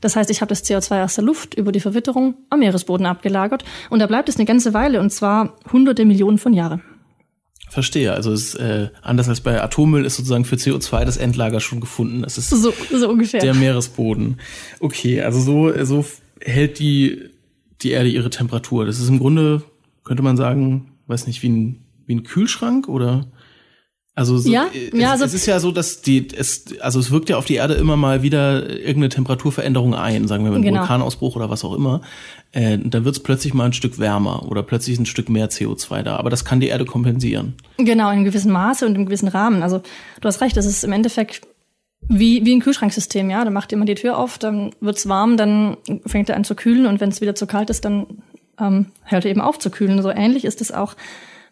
[0.00, 3.64] Das heißt, ich habe das CO2 aus der Luft über die Verwitterung am Meeresboden abgelagert
[3.90, 6.82] und da bleibt es eine ganze Weile und zwar hunderte Millionen von Jahren.
[7.72, 8.12] Verstehe.
[8.12, 11.80] Also es ist, äh, anders als bei Atommüll ist sozusagen für CO2 das Endlager schon
[11.80, 12.22] gefunden.
[12.22, 13.40] Es ist so, so ungefähr.
[13.40, 14.38] der Meeresboden.
[14.80, 16.04] Okay, also so, so
[16.40, 17.30] hält die,
[17.80, 18.84] die Erde ihre Temperatur.
[18.84, 19.62] Das ist im Grunde,
[20.04, 23.26] könnte man sagen, weiß nicht, wie ein, wie ein Kühlschrank oder?
[24.14, 27.10] Also so, ja, es, ja, also es ist ja so, dass die es also es
[27.10, 30.64] wirkt ja auf die Erde immer mal wieder irgendeine Temperaturveränderung ein, sagen wir mal einen
[30.64, 30.80] Genau.
[30.80, 32.02] Vulkanausbruch oder was auch immer.
[32.52, 36.02] Äh, dann wird es plötzlich mal ein Stück wärmer oder plötzlich ein Stück mehr CO2
[36.02, 36.16] da.
[36.16, 37.54] Aber das kann die Erde kompensieren.
[37.78, 39.62] Genau, in einem gewissen Maße und im gewissen Rahmen.
[39.62, 39.78] Also
[40.20, 41.40] du hast recht, das ist im Endeffekt
[42.06, 43.44] wie, wie ein Kühlschranksystem, ja.
[43.46, 46.84] Da macht jemand die Tür auf, dann wird's warm, dann fängt er an zu kühlen
[46.84, 48.06] und wenn es wieder zu kalt ist, dann
[48.60, 50.02] ähm, hört er eben auf zu kühlen.
[50.02, 50.96] So ähnlich ist es auch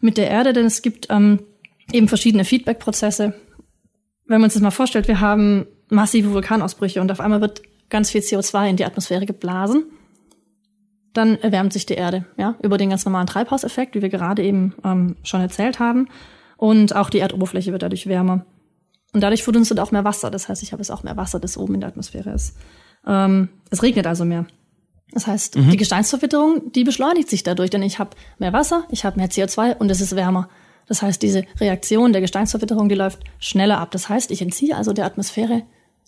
[0.03, 1.39] mit der Erde, denn es gibt ähm,
[1.93, 3.35] eben verschiedene Feedback-Prozesse.
[4.27, 8.11] Wenn man sich das mal vorstellt, wir haben massive Vulkanausbrüche und auf einmal wird ganz
[8.11, 9.85] viel CO2 in die Atmosphäre geblasen
[11.13, 14.75] dann erwärmt sich die Erde, ja, über den ganz normalen Treibhauseffekt, wie wir gerade eben
[14.85, 16.09] ähm, schon erzählt haben.
[16.57, 18.45] Und auch die Erdoberfläche wird dadurch wärmer.
[19.13, 20.31] Und dadurch verdunstet auch mehr Wasser.
[20.31, 22.57] Das heißt, ich habe jetzt auch mehr Wasser, das oben in der Atmosphäre ist.
[23.07, 24.47] Ähm, es regnet also mehr.
[25.13, 29.17] Das heißt, die Gesteinsverwitterung, die beschleunigt sich dadurch, denn ich habe mehr Wasser, ich habe
[29.17, 30.49] mehr CO2 und es ist wärmer.
[30.91, 33.93] Das heißt, diese Reaktion der Gesteinsverwitterung, die läuft schneller ab.
[33.93, 35.63] Das heißt, ich entziehe also der Atmosphäre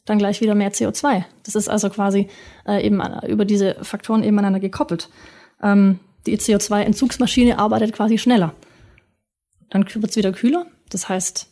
[0.07, 1.23] dann gleich wieder mehr CO2.
[1.45, 2.27] Das ist also quasi
[2.67, 5.09] äh, eben an- über diese Faktoren eben aneinander gekoppelt.
[5.63, 8.55] Ähm, die CO2-Entzugsmaschine arbeitet quasi schneller.
[9.71, 10.67] Dann wird es wieder kühler.
[10.91, 11.47] Das heißt,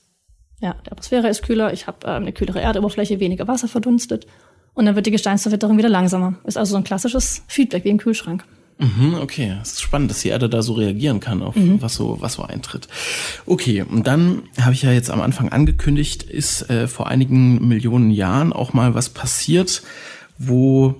[0.58, 4.26] ja, die Atmosphäre ist kühler, ich habe äh, eine kühlere Erdoberfläche, weniger Wasser verdunstet.
[4.74, 6.34] Und dann wird die Gesteinsverwitterung wieder langsamer.
[6.42, 8.44] Ist also so ein klassisches Feedback wie im Kühlschrank.
[8.80, 12.16] Mhm, okay, es ist spannend, dass die Erde da so reagieren kann auf was so
[12.20, 12.88] was so eintritt.
[13.44, 18.10] Okay, und dann habe ich ja jetzt am Anfang angekündigt, ist äh, vor einigen Millionen
[18.10, 19.82] Jahren auch mal was passiert,
[20.38, 20.94] wo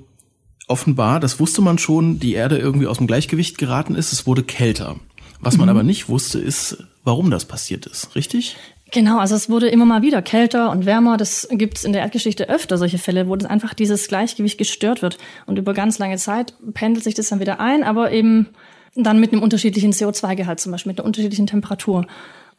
[0.69, 4.12] offenbar, das wusste man schon, die Erde irgendwie aus dem Gleichgewicht geraten ist.
[4.12, 4.97] Es wurde kälter.
[5.40, 8.14] Was man aber nicht wusste, ist, warum das passiert ist.
[8.14, 8.57] Richtig?
[8.92, 11.16] Genau, also es wurde immer mal wieder kälter und wärmer.
[11.16, 15.18] Das gibt's in der Erdgeschichte öfter, solche Fälle, wo das einfach dieses Gleichgewicht gestört wird.
[15.46, 18.48] Und über ganz lange Zeit pendelt sich das dann wieder ein, aber eben
[18.96, 22.07] dann mit einem unterschiedlichen CO2-Gehalt, zum Beispiel mit einer unterschiedlichen Temperatur.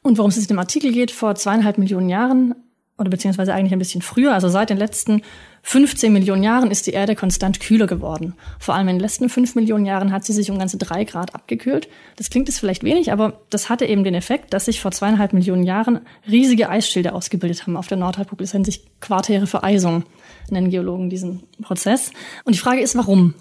[0.01, 2.55] Und worum es in dem Artikel geht, vor zweieinhalb Millionen Jahren,
[3.01, 5.23] oder beziehungsweise eigentlich ein bisschen früher, also seit den letzten
[5.63, 8.33] 15 Millionen Jahren ist die Erde konstant kühler geworden.
[8.59, 11.35] Vor allem in den letzten 5 Millionen Jahren hat sie sich um ganze drei Grad
[11.35, 11.89] abgekühlt.
[12.15, 15.33] Das klingt jetzt vielleicht wenig, aber das hatte eben den Effekt, dass sich vor zweieinhalb
[15.33, 18.45] Millionen Jahren riesige Eisschilde ausgebildet haben auf der Nordhalbkugel.
[18.45, 20.03] Das nennt sich quartäre Vereisung,
[20.49, 22.11] nennen Geologen diesen Prozess.
[22.43, 23.33] Und die Frage ist, warum?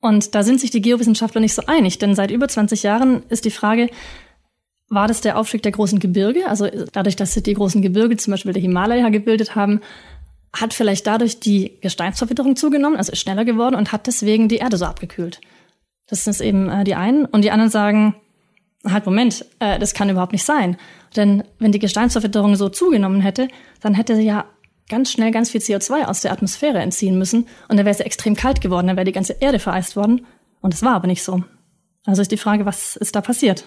[0.00, 3.44] Und da sind sich die Geowissenschaftler nicht so einig, denn seit über 20 Jahren ist
[3.44, 3.90] die Frage,
[4.88, 6.48] war das der Aufstieg der großen Gebirge?
[6.48, 9.80] Also dadurch, dass sich die großen Gebirge, zum Beispiel der Himalaya, gebildet haben,
[10.54, 14.78] hat vielleicht dadurch die Gesteinsverwitterung zugenommen, also ist schneller geworden und hat deswegen die Erde
[14.78, 15.40] so abgekühlt.
[16.08, 17.26] Das ist eben äh, die einen.
[17.26, 18.14] Und die anderen sagen,
[18.84, 20.76] halt, Moment, äh, das kann überhaupt nicht sein.
[21.16, 23.48] Denn wenn die Gesteinsverwitterung so zugenommen hätte,
[23.80, 24.46] dann hätte sie ja
[24.88, 27.46] ganz schnell ganz viel CO2 aus der Atmosphäre entziehen müssen.
[27.68, 30.26] Und dann wäre es extrem kalt geworden, dann wäre die ganze Erde vereist worden.
[30.60, 31.44] Und es war aber nicht so.
[32.06, 33.66] Also ist die Frage, was ist da passiert?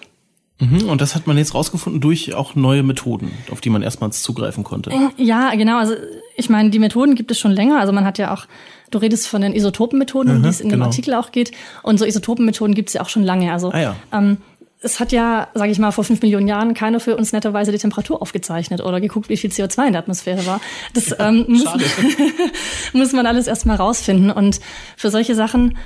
[0.62, 4.22] Mhm, und das hat man jetzt rausgefunden durch auch neue Methoden, auf die man erstmals
[4.22, 4.92] zugreifen konnte.
[5.16, 5.78] Ja, genau.
[5.78, 5.94] Also
[6.36, 7.80] ich meine, die Methoden gibt es schon länger.
[7.80, 8.46] Also man hat ja auch,
[8.90, 10.84] du redest von den Isotopenmethoden, um die es in genau.
[10.84, 11.50] dem Artikel auch geht.
[11.82, 13.52] Und so Isotopenmethoden gibt es ja auch schon lange.
[13.52, 13.96] Also Ah ja.
[14.12, 14.36] ähm,
[14.82, 17.78] es hat ja, sage ich mal, vor fünf Millionen Jahren keiner für uns netterweise die
[17.78, 20.60] Temperatur aufgezeichnet oder geguckt, wie viel CO2 in der Atmosphäre war.
[20.94, 21.64] Das ähm, muss,
[22.92, 24.30] muss man alles erstmal rausfinden.
[24.30, 24.60] Und
[24.96, 25.76] für solche Sachen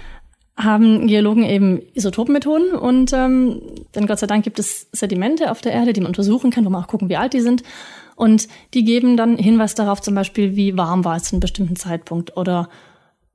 [0.57, 3.61] haben Geologen eben Isotopenmethoden und ähm,
[3.95, 6.71] denn Gott sei Dank gibt es Sedimente auf der Erde, die man untersuchen kann, wo
[6.71, 7.63] man auch gucken, wie alt die sind.
[8.15, 11.77] Und die geben dann Hinweis darauf, zum Beispiel, wie warm war es zu einem bestimmten
[11.77, 12.71] Zeitpunkt oder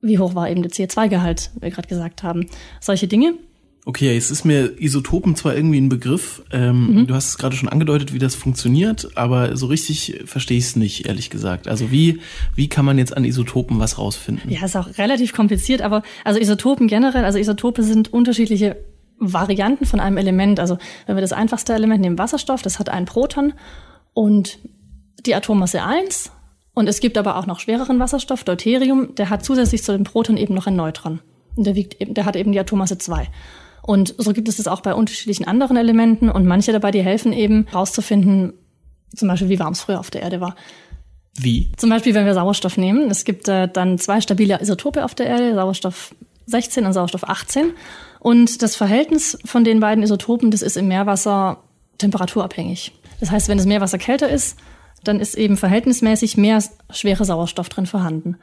[0.00, 2.46] wie hoch war eben der CO2-Gehalt, wie wir gerade gesagt haben.
[2.80, 3.34] Solche Dinge.
[3.84, 7.06] Okay, es ist mir Isotopen zwar irgendwie ein Begriff, ähm, Mhm.
[7.08, 10.76] du hast es gerade schon angedeutet, wie das funktioniert, aber so richtig verstehe ich es
[10.76, 11.66] nicht, ehrlich gesagt.
[11.66, 12.20] Also wie,
[12.54, 14.48] wie kann man jetzt an Isotopen was rausfinden?
[14.50, 18.76] Ja, ist auch relativ kompliziert, aber also Isotopen generell, also Isotope sind unterschiedliche
[19.18, 20.60] Varianten von einem Element.
[20.60, 23.52] Also wenn wir das einfachste Element nehmen, Wasserstoff, das hat ein Proton
[24.14, 24.58] und
[25.26, 26.30] die Atommasse 1.
[26.74, 30.36] Und es gibt aber auch noch schwereren Wasserstoff, Deuterium, der hat zusätzlich zu dem Proton
[30.36, 31.20] eben noch ein Neutron.
[31.56, 33.28] Und der, wiegt eben, der hat eben die Atommasse 2.
[33.82, 37.32] Und so gibt es das auch bei unterschiedlichen anderen Elementen und manche dabei, die helfen
[37.32, 38.52] eben herauszufinden,
[39.14, 40.54] zum Beispiel, wie warm es früher auf der Erde war.
[41.34, 41.72] Wie?
[41.76, 43.10] Zum Beispiel, wenn wir Sauerstoff nehmen.
[43.10, 46.14] Es gibt äh, dann zwei stabile Isotope auf der Erde, Sauerstoff
[46.46, 47.72] 16 und Sauerstoff 18.
[48.20, 51.58] Und das Verhältnis von den beiden Isotopen, das ist im Meerwasser
[51.98, 52.92] temperaturabhängig.
[53.20, 54.58] Das heißt, wenn das Meerwasser kälter ist,
[55.04, 58.36] dann ist eben verhältnismäßig mehr schwerer Sauerstoff drin vorhanden.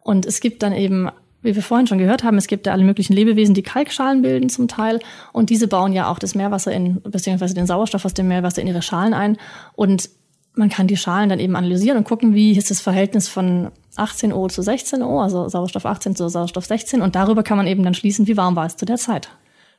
[0.00, 1.10] Und es gibt dann eben,
[1.42, 4.48] wie wir vorhin schon gehört haben, es gibt da alle möglichen Lebewesen, die Kalkschalen bilden
[4.48, 5.00] zum Teil.
[5.32, 8.68] Und diese bauen ja auch das Meerwasser in, beziehungsweise den Sauerstoff aus dem Meerwasser in
[8.68, 9.38] ihre Schalen ein.
[9.74, 10.10] Und
[10.54, 14.48] man kann die Schalen dann eben analysieren und gucken, wie ist das Verhältnis von 18O
[14.50, 17.00] zu 16O, also Sauerstoff 18 zu Sauerstoff 16.
[17.00, 19.30] Und darüber kann man eben dann schließen, wie warm war es zu der Zeit.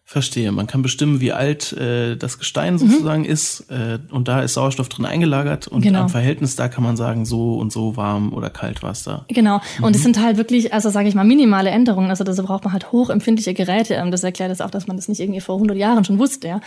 [0.03, 0.51] Verstehe.
[0.51, 3.29] Man kann bestimmen, wie alt äh, das Gestein sozusagen mhm.
[3.29, 3.61] ist.
[3.69, 5.67] Äh, und da ist Sauerstoff drin eingelagert.
[5.67, 6.01] Und genau.
[6.01, 9.25] am Verhältnis da kann man sagen, so und so warm oder kalt war es da.
[9.29, 9.61] Genau.
[9.77, 9.83] Mhm.
[9.85, 12.09] Und es sind halt wirklich, also sage ich mal, minimale Änderungen.
[12.09, 13.93] Also da braucht man halt hochempfindliche Geräte.
[13.93, 16.47] Ähm, das erklärt es auch, dass man das nicht irgendwie vor 100 Jahren schon wusste.
[16.47, 16.61] Ja.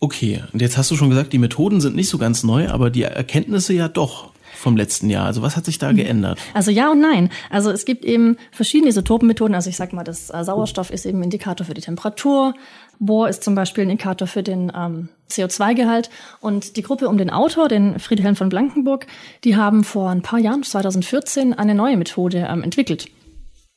[0.00, 0.42] Okay.
[0.52, 3.02] Und jetzt hast du schon gesagt, die Methoden sind nicht so ganz neu, aber die
[3.02, 5.26] Erkenntnisse ja doch vom letzten Jahr?
[5.26, 5.96] Also was hat sich da mhm.
[5.96, 6.38] geändert?
[6.54, 7.30] Also ja und nein.
[7.48, 9.54] Also es gibt eben verschiedene Isotopenmethoden.
[9.54, 12.54] Also ich sag mal, das äh, Sauerstoff ist eben Indikator für die Temperatur.
[12.98, 16.10] Bohr ist zum Beispiel ein Indikator für den ähm, CO2-Gehalt.
[16.40, 19.06] Und die Gruppe um den Autor, den Friedhelm von Blankenburg,
[19.44, 23.06] die haben vor ein paar Jahren, 2014, eine neue Methode ähm, entwickelt.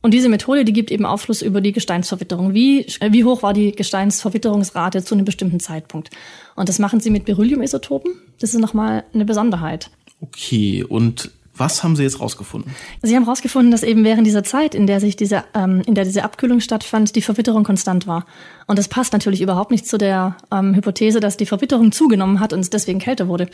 [0.02, 2.54] Und diese Methode, die gibt eben Aufschluss über die Gesteinsverwitterung.
[2.54, 6.10] Wie, äh, wie hoch war die Gesteinsverwitterungsrate zu einem bestimmten Zeitpunkt?
[6.56, 8.12] Und das machen sie mit Beryllium-Isotopen.
[8.42, 9.90] Das ist nochmal eine Besonderheit.
[10.24, 12.74] Okay, und was haben Sie jetzt rausgefunden?
[13.04, 16.04] Sie haben rausgefunden, dass eben während dieser Zeit, in der sich diese, ähm, in der
[16.04, 18.26] diese Abkühlung stattfand, die Verwitterung konstant war.
[18.66, 22.54] Und das passt natürlich überhaupt nicht zu der ähm, Hypothese, dass die Verwitterung zugenommen hat
[22.54, 23.50] und es deswegen kälter wurde.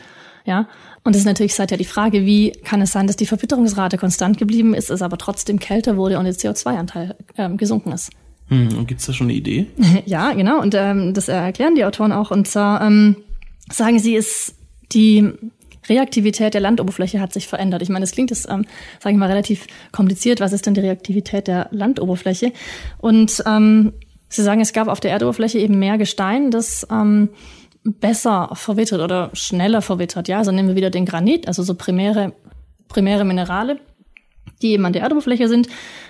[0.45, 0.67] Ja,
[1.03, 4.37] und es ist natürlich seither die Frage, wie kann es sein, dass die Verwitterungsrate konstant
[4.37, 8.11] geblieben ist, es aber trotzdem kälter wurde und der CO2-Anteil ähm, gesunken ist.
[8.47, 9.67] Hm, und gibt's da schon eine Idee?
[10.05, 10.61] ja, genau.
[10.61, 12.31] Und ähm, das erklären die Autoren auch.
[12.31, 13.17] Und zwar ähm,
[13.69, 14.55] sagen sie, ist
[14.93, 15.33] die
[15.89, 17.81] Reaktivität der Landoberfläche hat sich verändert.
[17.81, 18.65] Ich meine, das klingt jetzt, ähm,
[18.99, 20.39] sage ich mal, relativ kompliziert.
[20.39, 22.53] Was ist denn die Reaktivität der Landoberfläche?
[22.99, 23.93] Und ähm,
[24.29, 27.29] Sie sagen, es gab auf der Erdoberfläche eben mehr Gestein, das ähm,
[27.83, 30.27] besser verwittert oder schneller verwittert.
[30.27, 32.33] Ja, also nehmen wir wieder den Granit, also so primäre,
[32.87, 33.79] primäre Minerale,
[34.61, 35.67] die eben an der Erdoberfläche sind.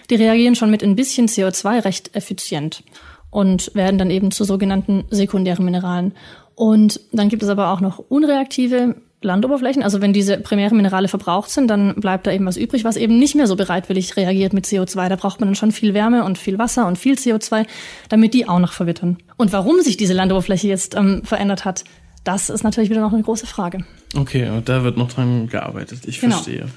[0.10, 2.84] Die reagieren schon mit ein bisschen CO2 recht effizient
[3.30, 6.14] und werden dann eben zu sogenannten sekundären Mineralen.
[6.56, 9.84] Und dann gibt es aber auch noch unreaktive Landoberflächen.
[9.84, 13.20] Also wenn diese primären Minerale verbraucht sind, dann bleibt da eben was übrig, was eben
[13.20, 15.10] nicht mehr so bereitwillig reagiert mit CO2.
[15.10, 17.66] Da braucht man dann schon viel Wärme und viel Wasser und viel CO2,
[18.08, 19.18] damit die auch noch verwittern.
[19.36, 21.84] Und warum sich diese Landoberfläche jetzt ähm, verändert hat,
[22.24, 23.86] das ist natürlich wieder noch eine große Frage.
[24.16, 26.02] Okay, und da wird noch dran gearbeitet.
[26.06, 26.36] Ich genau.
[26.36, 26.68] verstehe.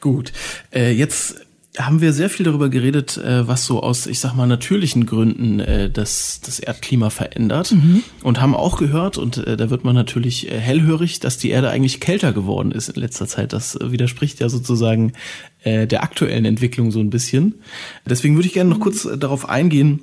[0.00, 0.32] Gut.
[0.72, 1.45] Äh, jetzt
[1.78, 5.60] haben wir sehr viel darüber geredet, äh, was so aus, ich sag mal, natürlichen Gründen
[5.60, 7.72] äh, das, das Erdklima verändert.
[7.72, 8.02] Mhm.
[8.22, 12.00] Und haben auch gehört, und äh, da wird man natürlich hellhörig, dass die Erde eigentlich
[12.00, 13.52] kälter geworden ist in letzter Zeit.
[13.52, 15.12] Das widerspricht ja sozusagen
[15.64, 17.56] der aktuellen Entwicklung so ein bisschen.
[18.08, 20.00] Deswegen würde ich gerne noch kurz äh, darauf eingehen.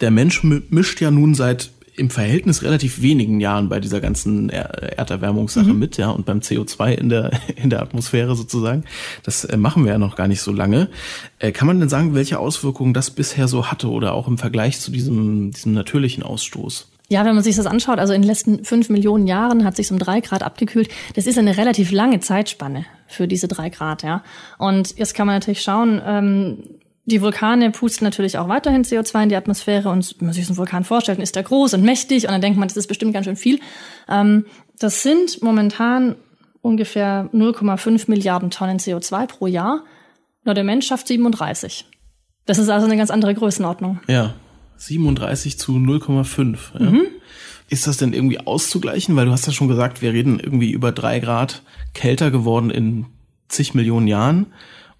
[0.00, 5.72] Der Mensch mischt ja nun seit im Verhältnis relativ wenigen Jahren bei dieser ganzen Erderwärmungssache
[5.72, 5.78] mhm.
[5.78, 8.84] mit, ja, und beim CO2 in der, in der Atmosphäre sozusagen.
[9.22, 10.88] Das äh, machen wir ja noch gar nicht so lange.
[11.38, 14.80] Äh, kann man denn sagen, welche Auswirkungen das bisher so hatte oder auch im Vergleich
[14.80, 16.88] zu diesem, diesem natürlichen Ausstoß?
[17.08, 19.92] Ja, wenn man sich das anschaut, also in den letzten fünf Millionen Jahren hat sich
[19.92, 20.88] um drei Grad abgekühlt.
[21.14, 24.24] Das ist eine relativ lange Zeitspanne für diese drei Grad, ja.
[24.56, 26.58] Und jetzt kann man natürlich schauen, ähm,
[27.06, 30.52] die Vulkane pusten natürlich auch weiterhin CO2 in die Atmosphäre und wenn man sich so
[30.52, 32.86] einen Vulkan vorstellt, dann ist der groß und mächtig und dann denkt man, das ist
[32.86, 33.60] bestimmt ganz schön viel.
[34.08, 34.46] Ähm,
[34.78, 36.16] das sind momentan
[36.62, 39.84] ungefähr 0,5 Milliarden Tonnen CO2 pro Jahr.
[40.44, 41.86] Nur der Mensch schafft 37.
[42.46, 44.00] Das ist also eine ganz andere Größenordnung.
[44.08, 44.34] Ja,
[44.76, 46.58] 37 zu 0,5.
[46.78, 46.90] Ja.
[46.90, 47.06] Mhm.
[47.68, 49.16] Ist das denn irgendwie auszugleichen?
[49.16, 51.62] Weil du hast ja schon gesagt, wir reden irgendwie über drei Grad
[51.94, 53.06] kälter geworden in
[53.48, 54.46] zig Millionen Jahren.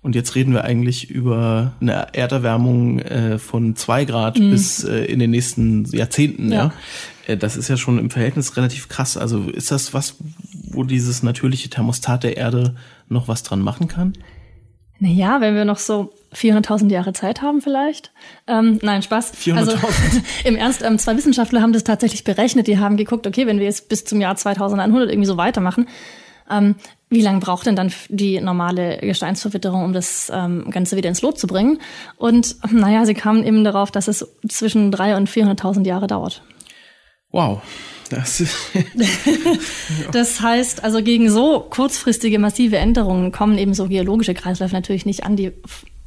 [0.05, 4.51] Und jetzt reden wir eigentlich über eine Erderwärmung äh, von zwei Grad mhm.
[4.51, 6.53] bis äh, in den nächsten Jahrzehnten.
[6.53, 6.73] Ja.
[7.27, 7.33] ja.
[7.33, 9.17] Äh, das ist ja schon im Verhältnis relativ krass.
[9.17, 10.17] Also ist das was,
[10.53, 12.77] wo dieses natürliche Thermostat der Erde
[13.09, 14.13] noch was dran machen kann?
[14.99, 18.13] Naja, wenn wir noch so 400.000 Jahre Zeit haben vielleicht.
[18.47, 19.33] Ähm, nein, Spaß.
[19.33, 19.57] 400.000.
[19.57, 19.73] Also
[20.45, 22.67] im Ernst, ähm, zwei Wissenschaftler haben das tatsächlich berechnet.
[22.67, 25.89] Die haben geguckt, okay, wenn wir jetzt bis zum Jahr 2100 irgendwie so weitermachen,
[26.51, 26.75] ähm,
[27.15, 31.39] wie lange braucht denn dann die normale Gesteinsverwitterung, um das ähm, Ganze wieder ins Lot
[31.39, 31.79] zu bringen?
[32.17, 36.43] Und naja, sie kamen eben darauf, dass es zwischen 300.000 und 400.000 Jahre dauert.
[37.31, 37.63] Wow.
[38.11, 38.45] Das,
[40.13, 45.25] das heißt, also gegen so kurzfristige massive Änderungen kommen eben so geologische Kreisläufe natürlich nicht
[45.25, 45.37] an.
[45.37, 45.53] Die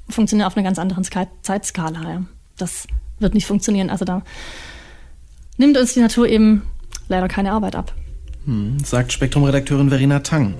[0.07, 1.03] funktionieren auf einer ganz anderen
[1.41, 2.09] Zeitskala.
[2.09, 2.21] Ja.
[2.57, 2.87] das
[3.19, 3.89] wird nicht funktionieren.
[3.89, 4.21] Also da
[5.57, 6.63] nimmt uns die Natur eben
[7.07, 7.93] leider keine Arbeit ab.
[8.47, 10.53] Hm, sagt Spektrum-Redakteurin Verena Tang.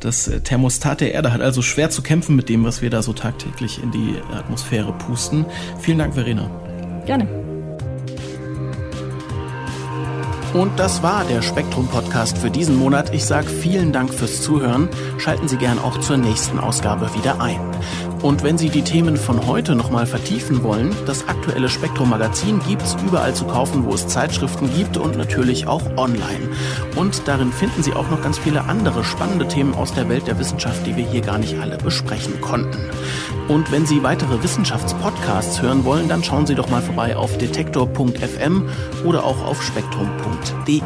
[0.00, 3.00] Das äh, Thermostat der Erde hat also schwer zu kämpfen mit dem, was wir da
[3.00, 5.46] so tagtäglich in die Atmosphäre pusten.
[5.78, 6.50] Vielen Dank, Verena.
[7.06, 7.28] Gerne.
[10.52, 13.14] Und das war der Spektrum-Podcast für diesen Monat.
[13.14, 14.88] Ich sage vielen Dank fürs Zuhören.
[15.18, 17.60] Schalten Sie gern auch zur nächsten Ausgabe wieder ein.
[18.22, 23.32] Und wenn Sie die Themen von heute nochmal vertiefen wollen, das aktuelle Spektrum-Magazin gibt's überall
[23.32, 26.48] zu kaufen, wo es Zeitschriften gibt und natürlich auch online.
[26.96, 30.38] Und darin finden Sie auch noch ganz viele andere spannende Themen aus der Welt der
[30.38, 32.78] Wissenschaft, die wir hier gar nicht alle besprechen konnten.
[33.46, 38.68] Und wenn Sie weitere Wissenschaftspodcasts hören wollen, dann schauen Sie doch mal vorbei auf detektor.fm
[39.04, 40.82] oder auch auf spektrum.de.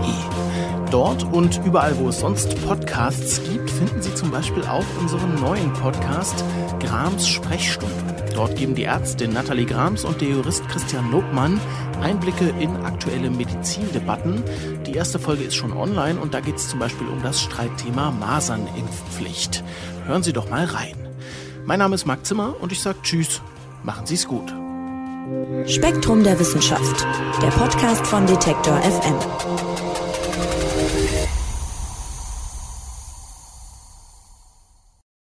[0.92, 5.72] Dort und überall, wo es sonst Podcasts gibt, finden Sie zum Beispiel auch unseren neuen
[5.72, 6.44] Podcast
[6.80, 7.94] Grams Sprechstunde.
[8.34, 11.58] Dort geben die Ärztin Nathalie Grams und der Jurist Christian Lobmann
[12.02, 14.42] Einblicke in aktuelle Medizindebatten.
[14.86, 18.10] Die erste Folge ist schon online und da geht es zum Beispiel um das Streitthema
[18.10, 19.64] Masernimpfpflicht.
[20.06, 20.94] Hören Sie doch mal rein.
[21.64, 23.40] Mein Name ist Marc Zimmer und ich sage Tschüss,
[23.82, 24.52] machen Sie es gut.
[25.66, 27.06] Spektrum der Wissenschaft,
[27.40, 29.91] der Podcast von Detektor FM.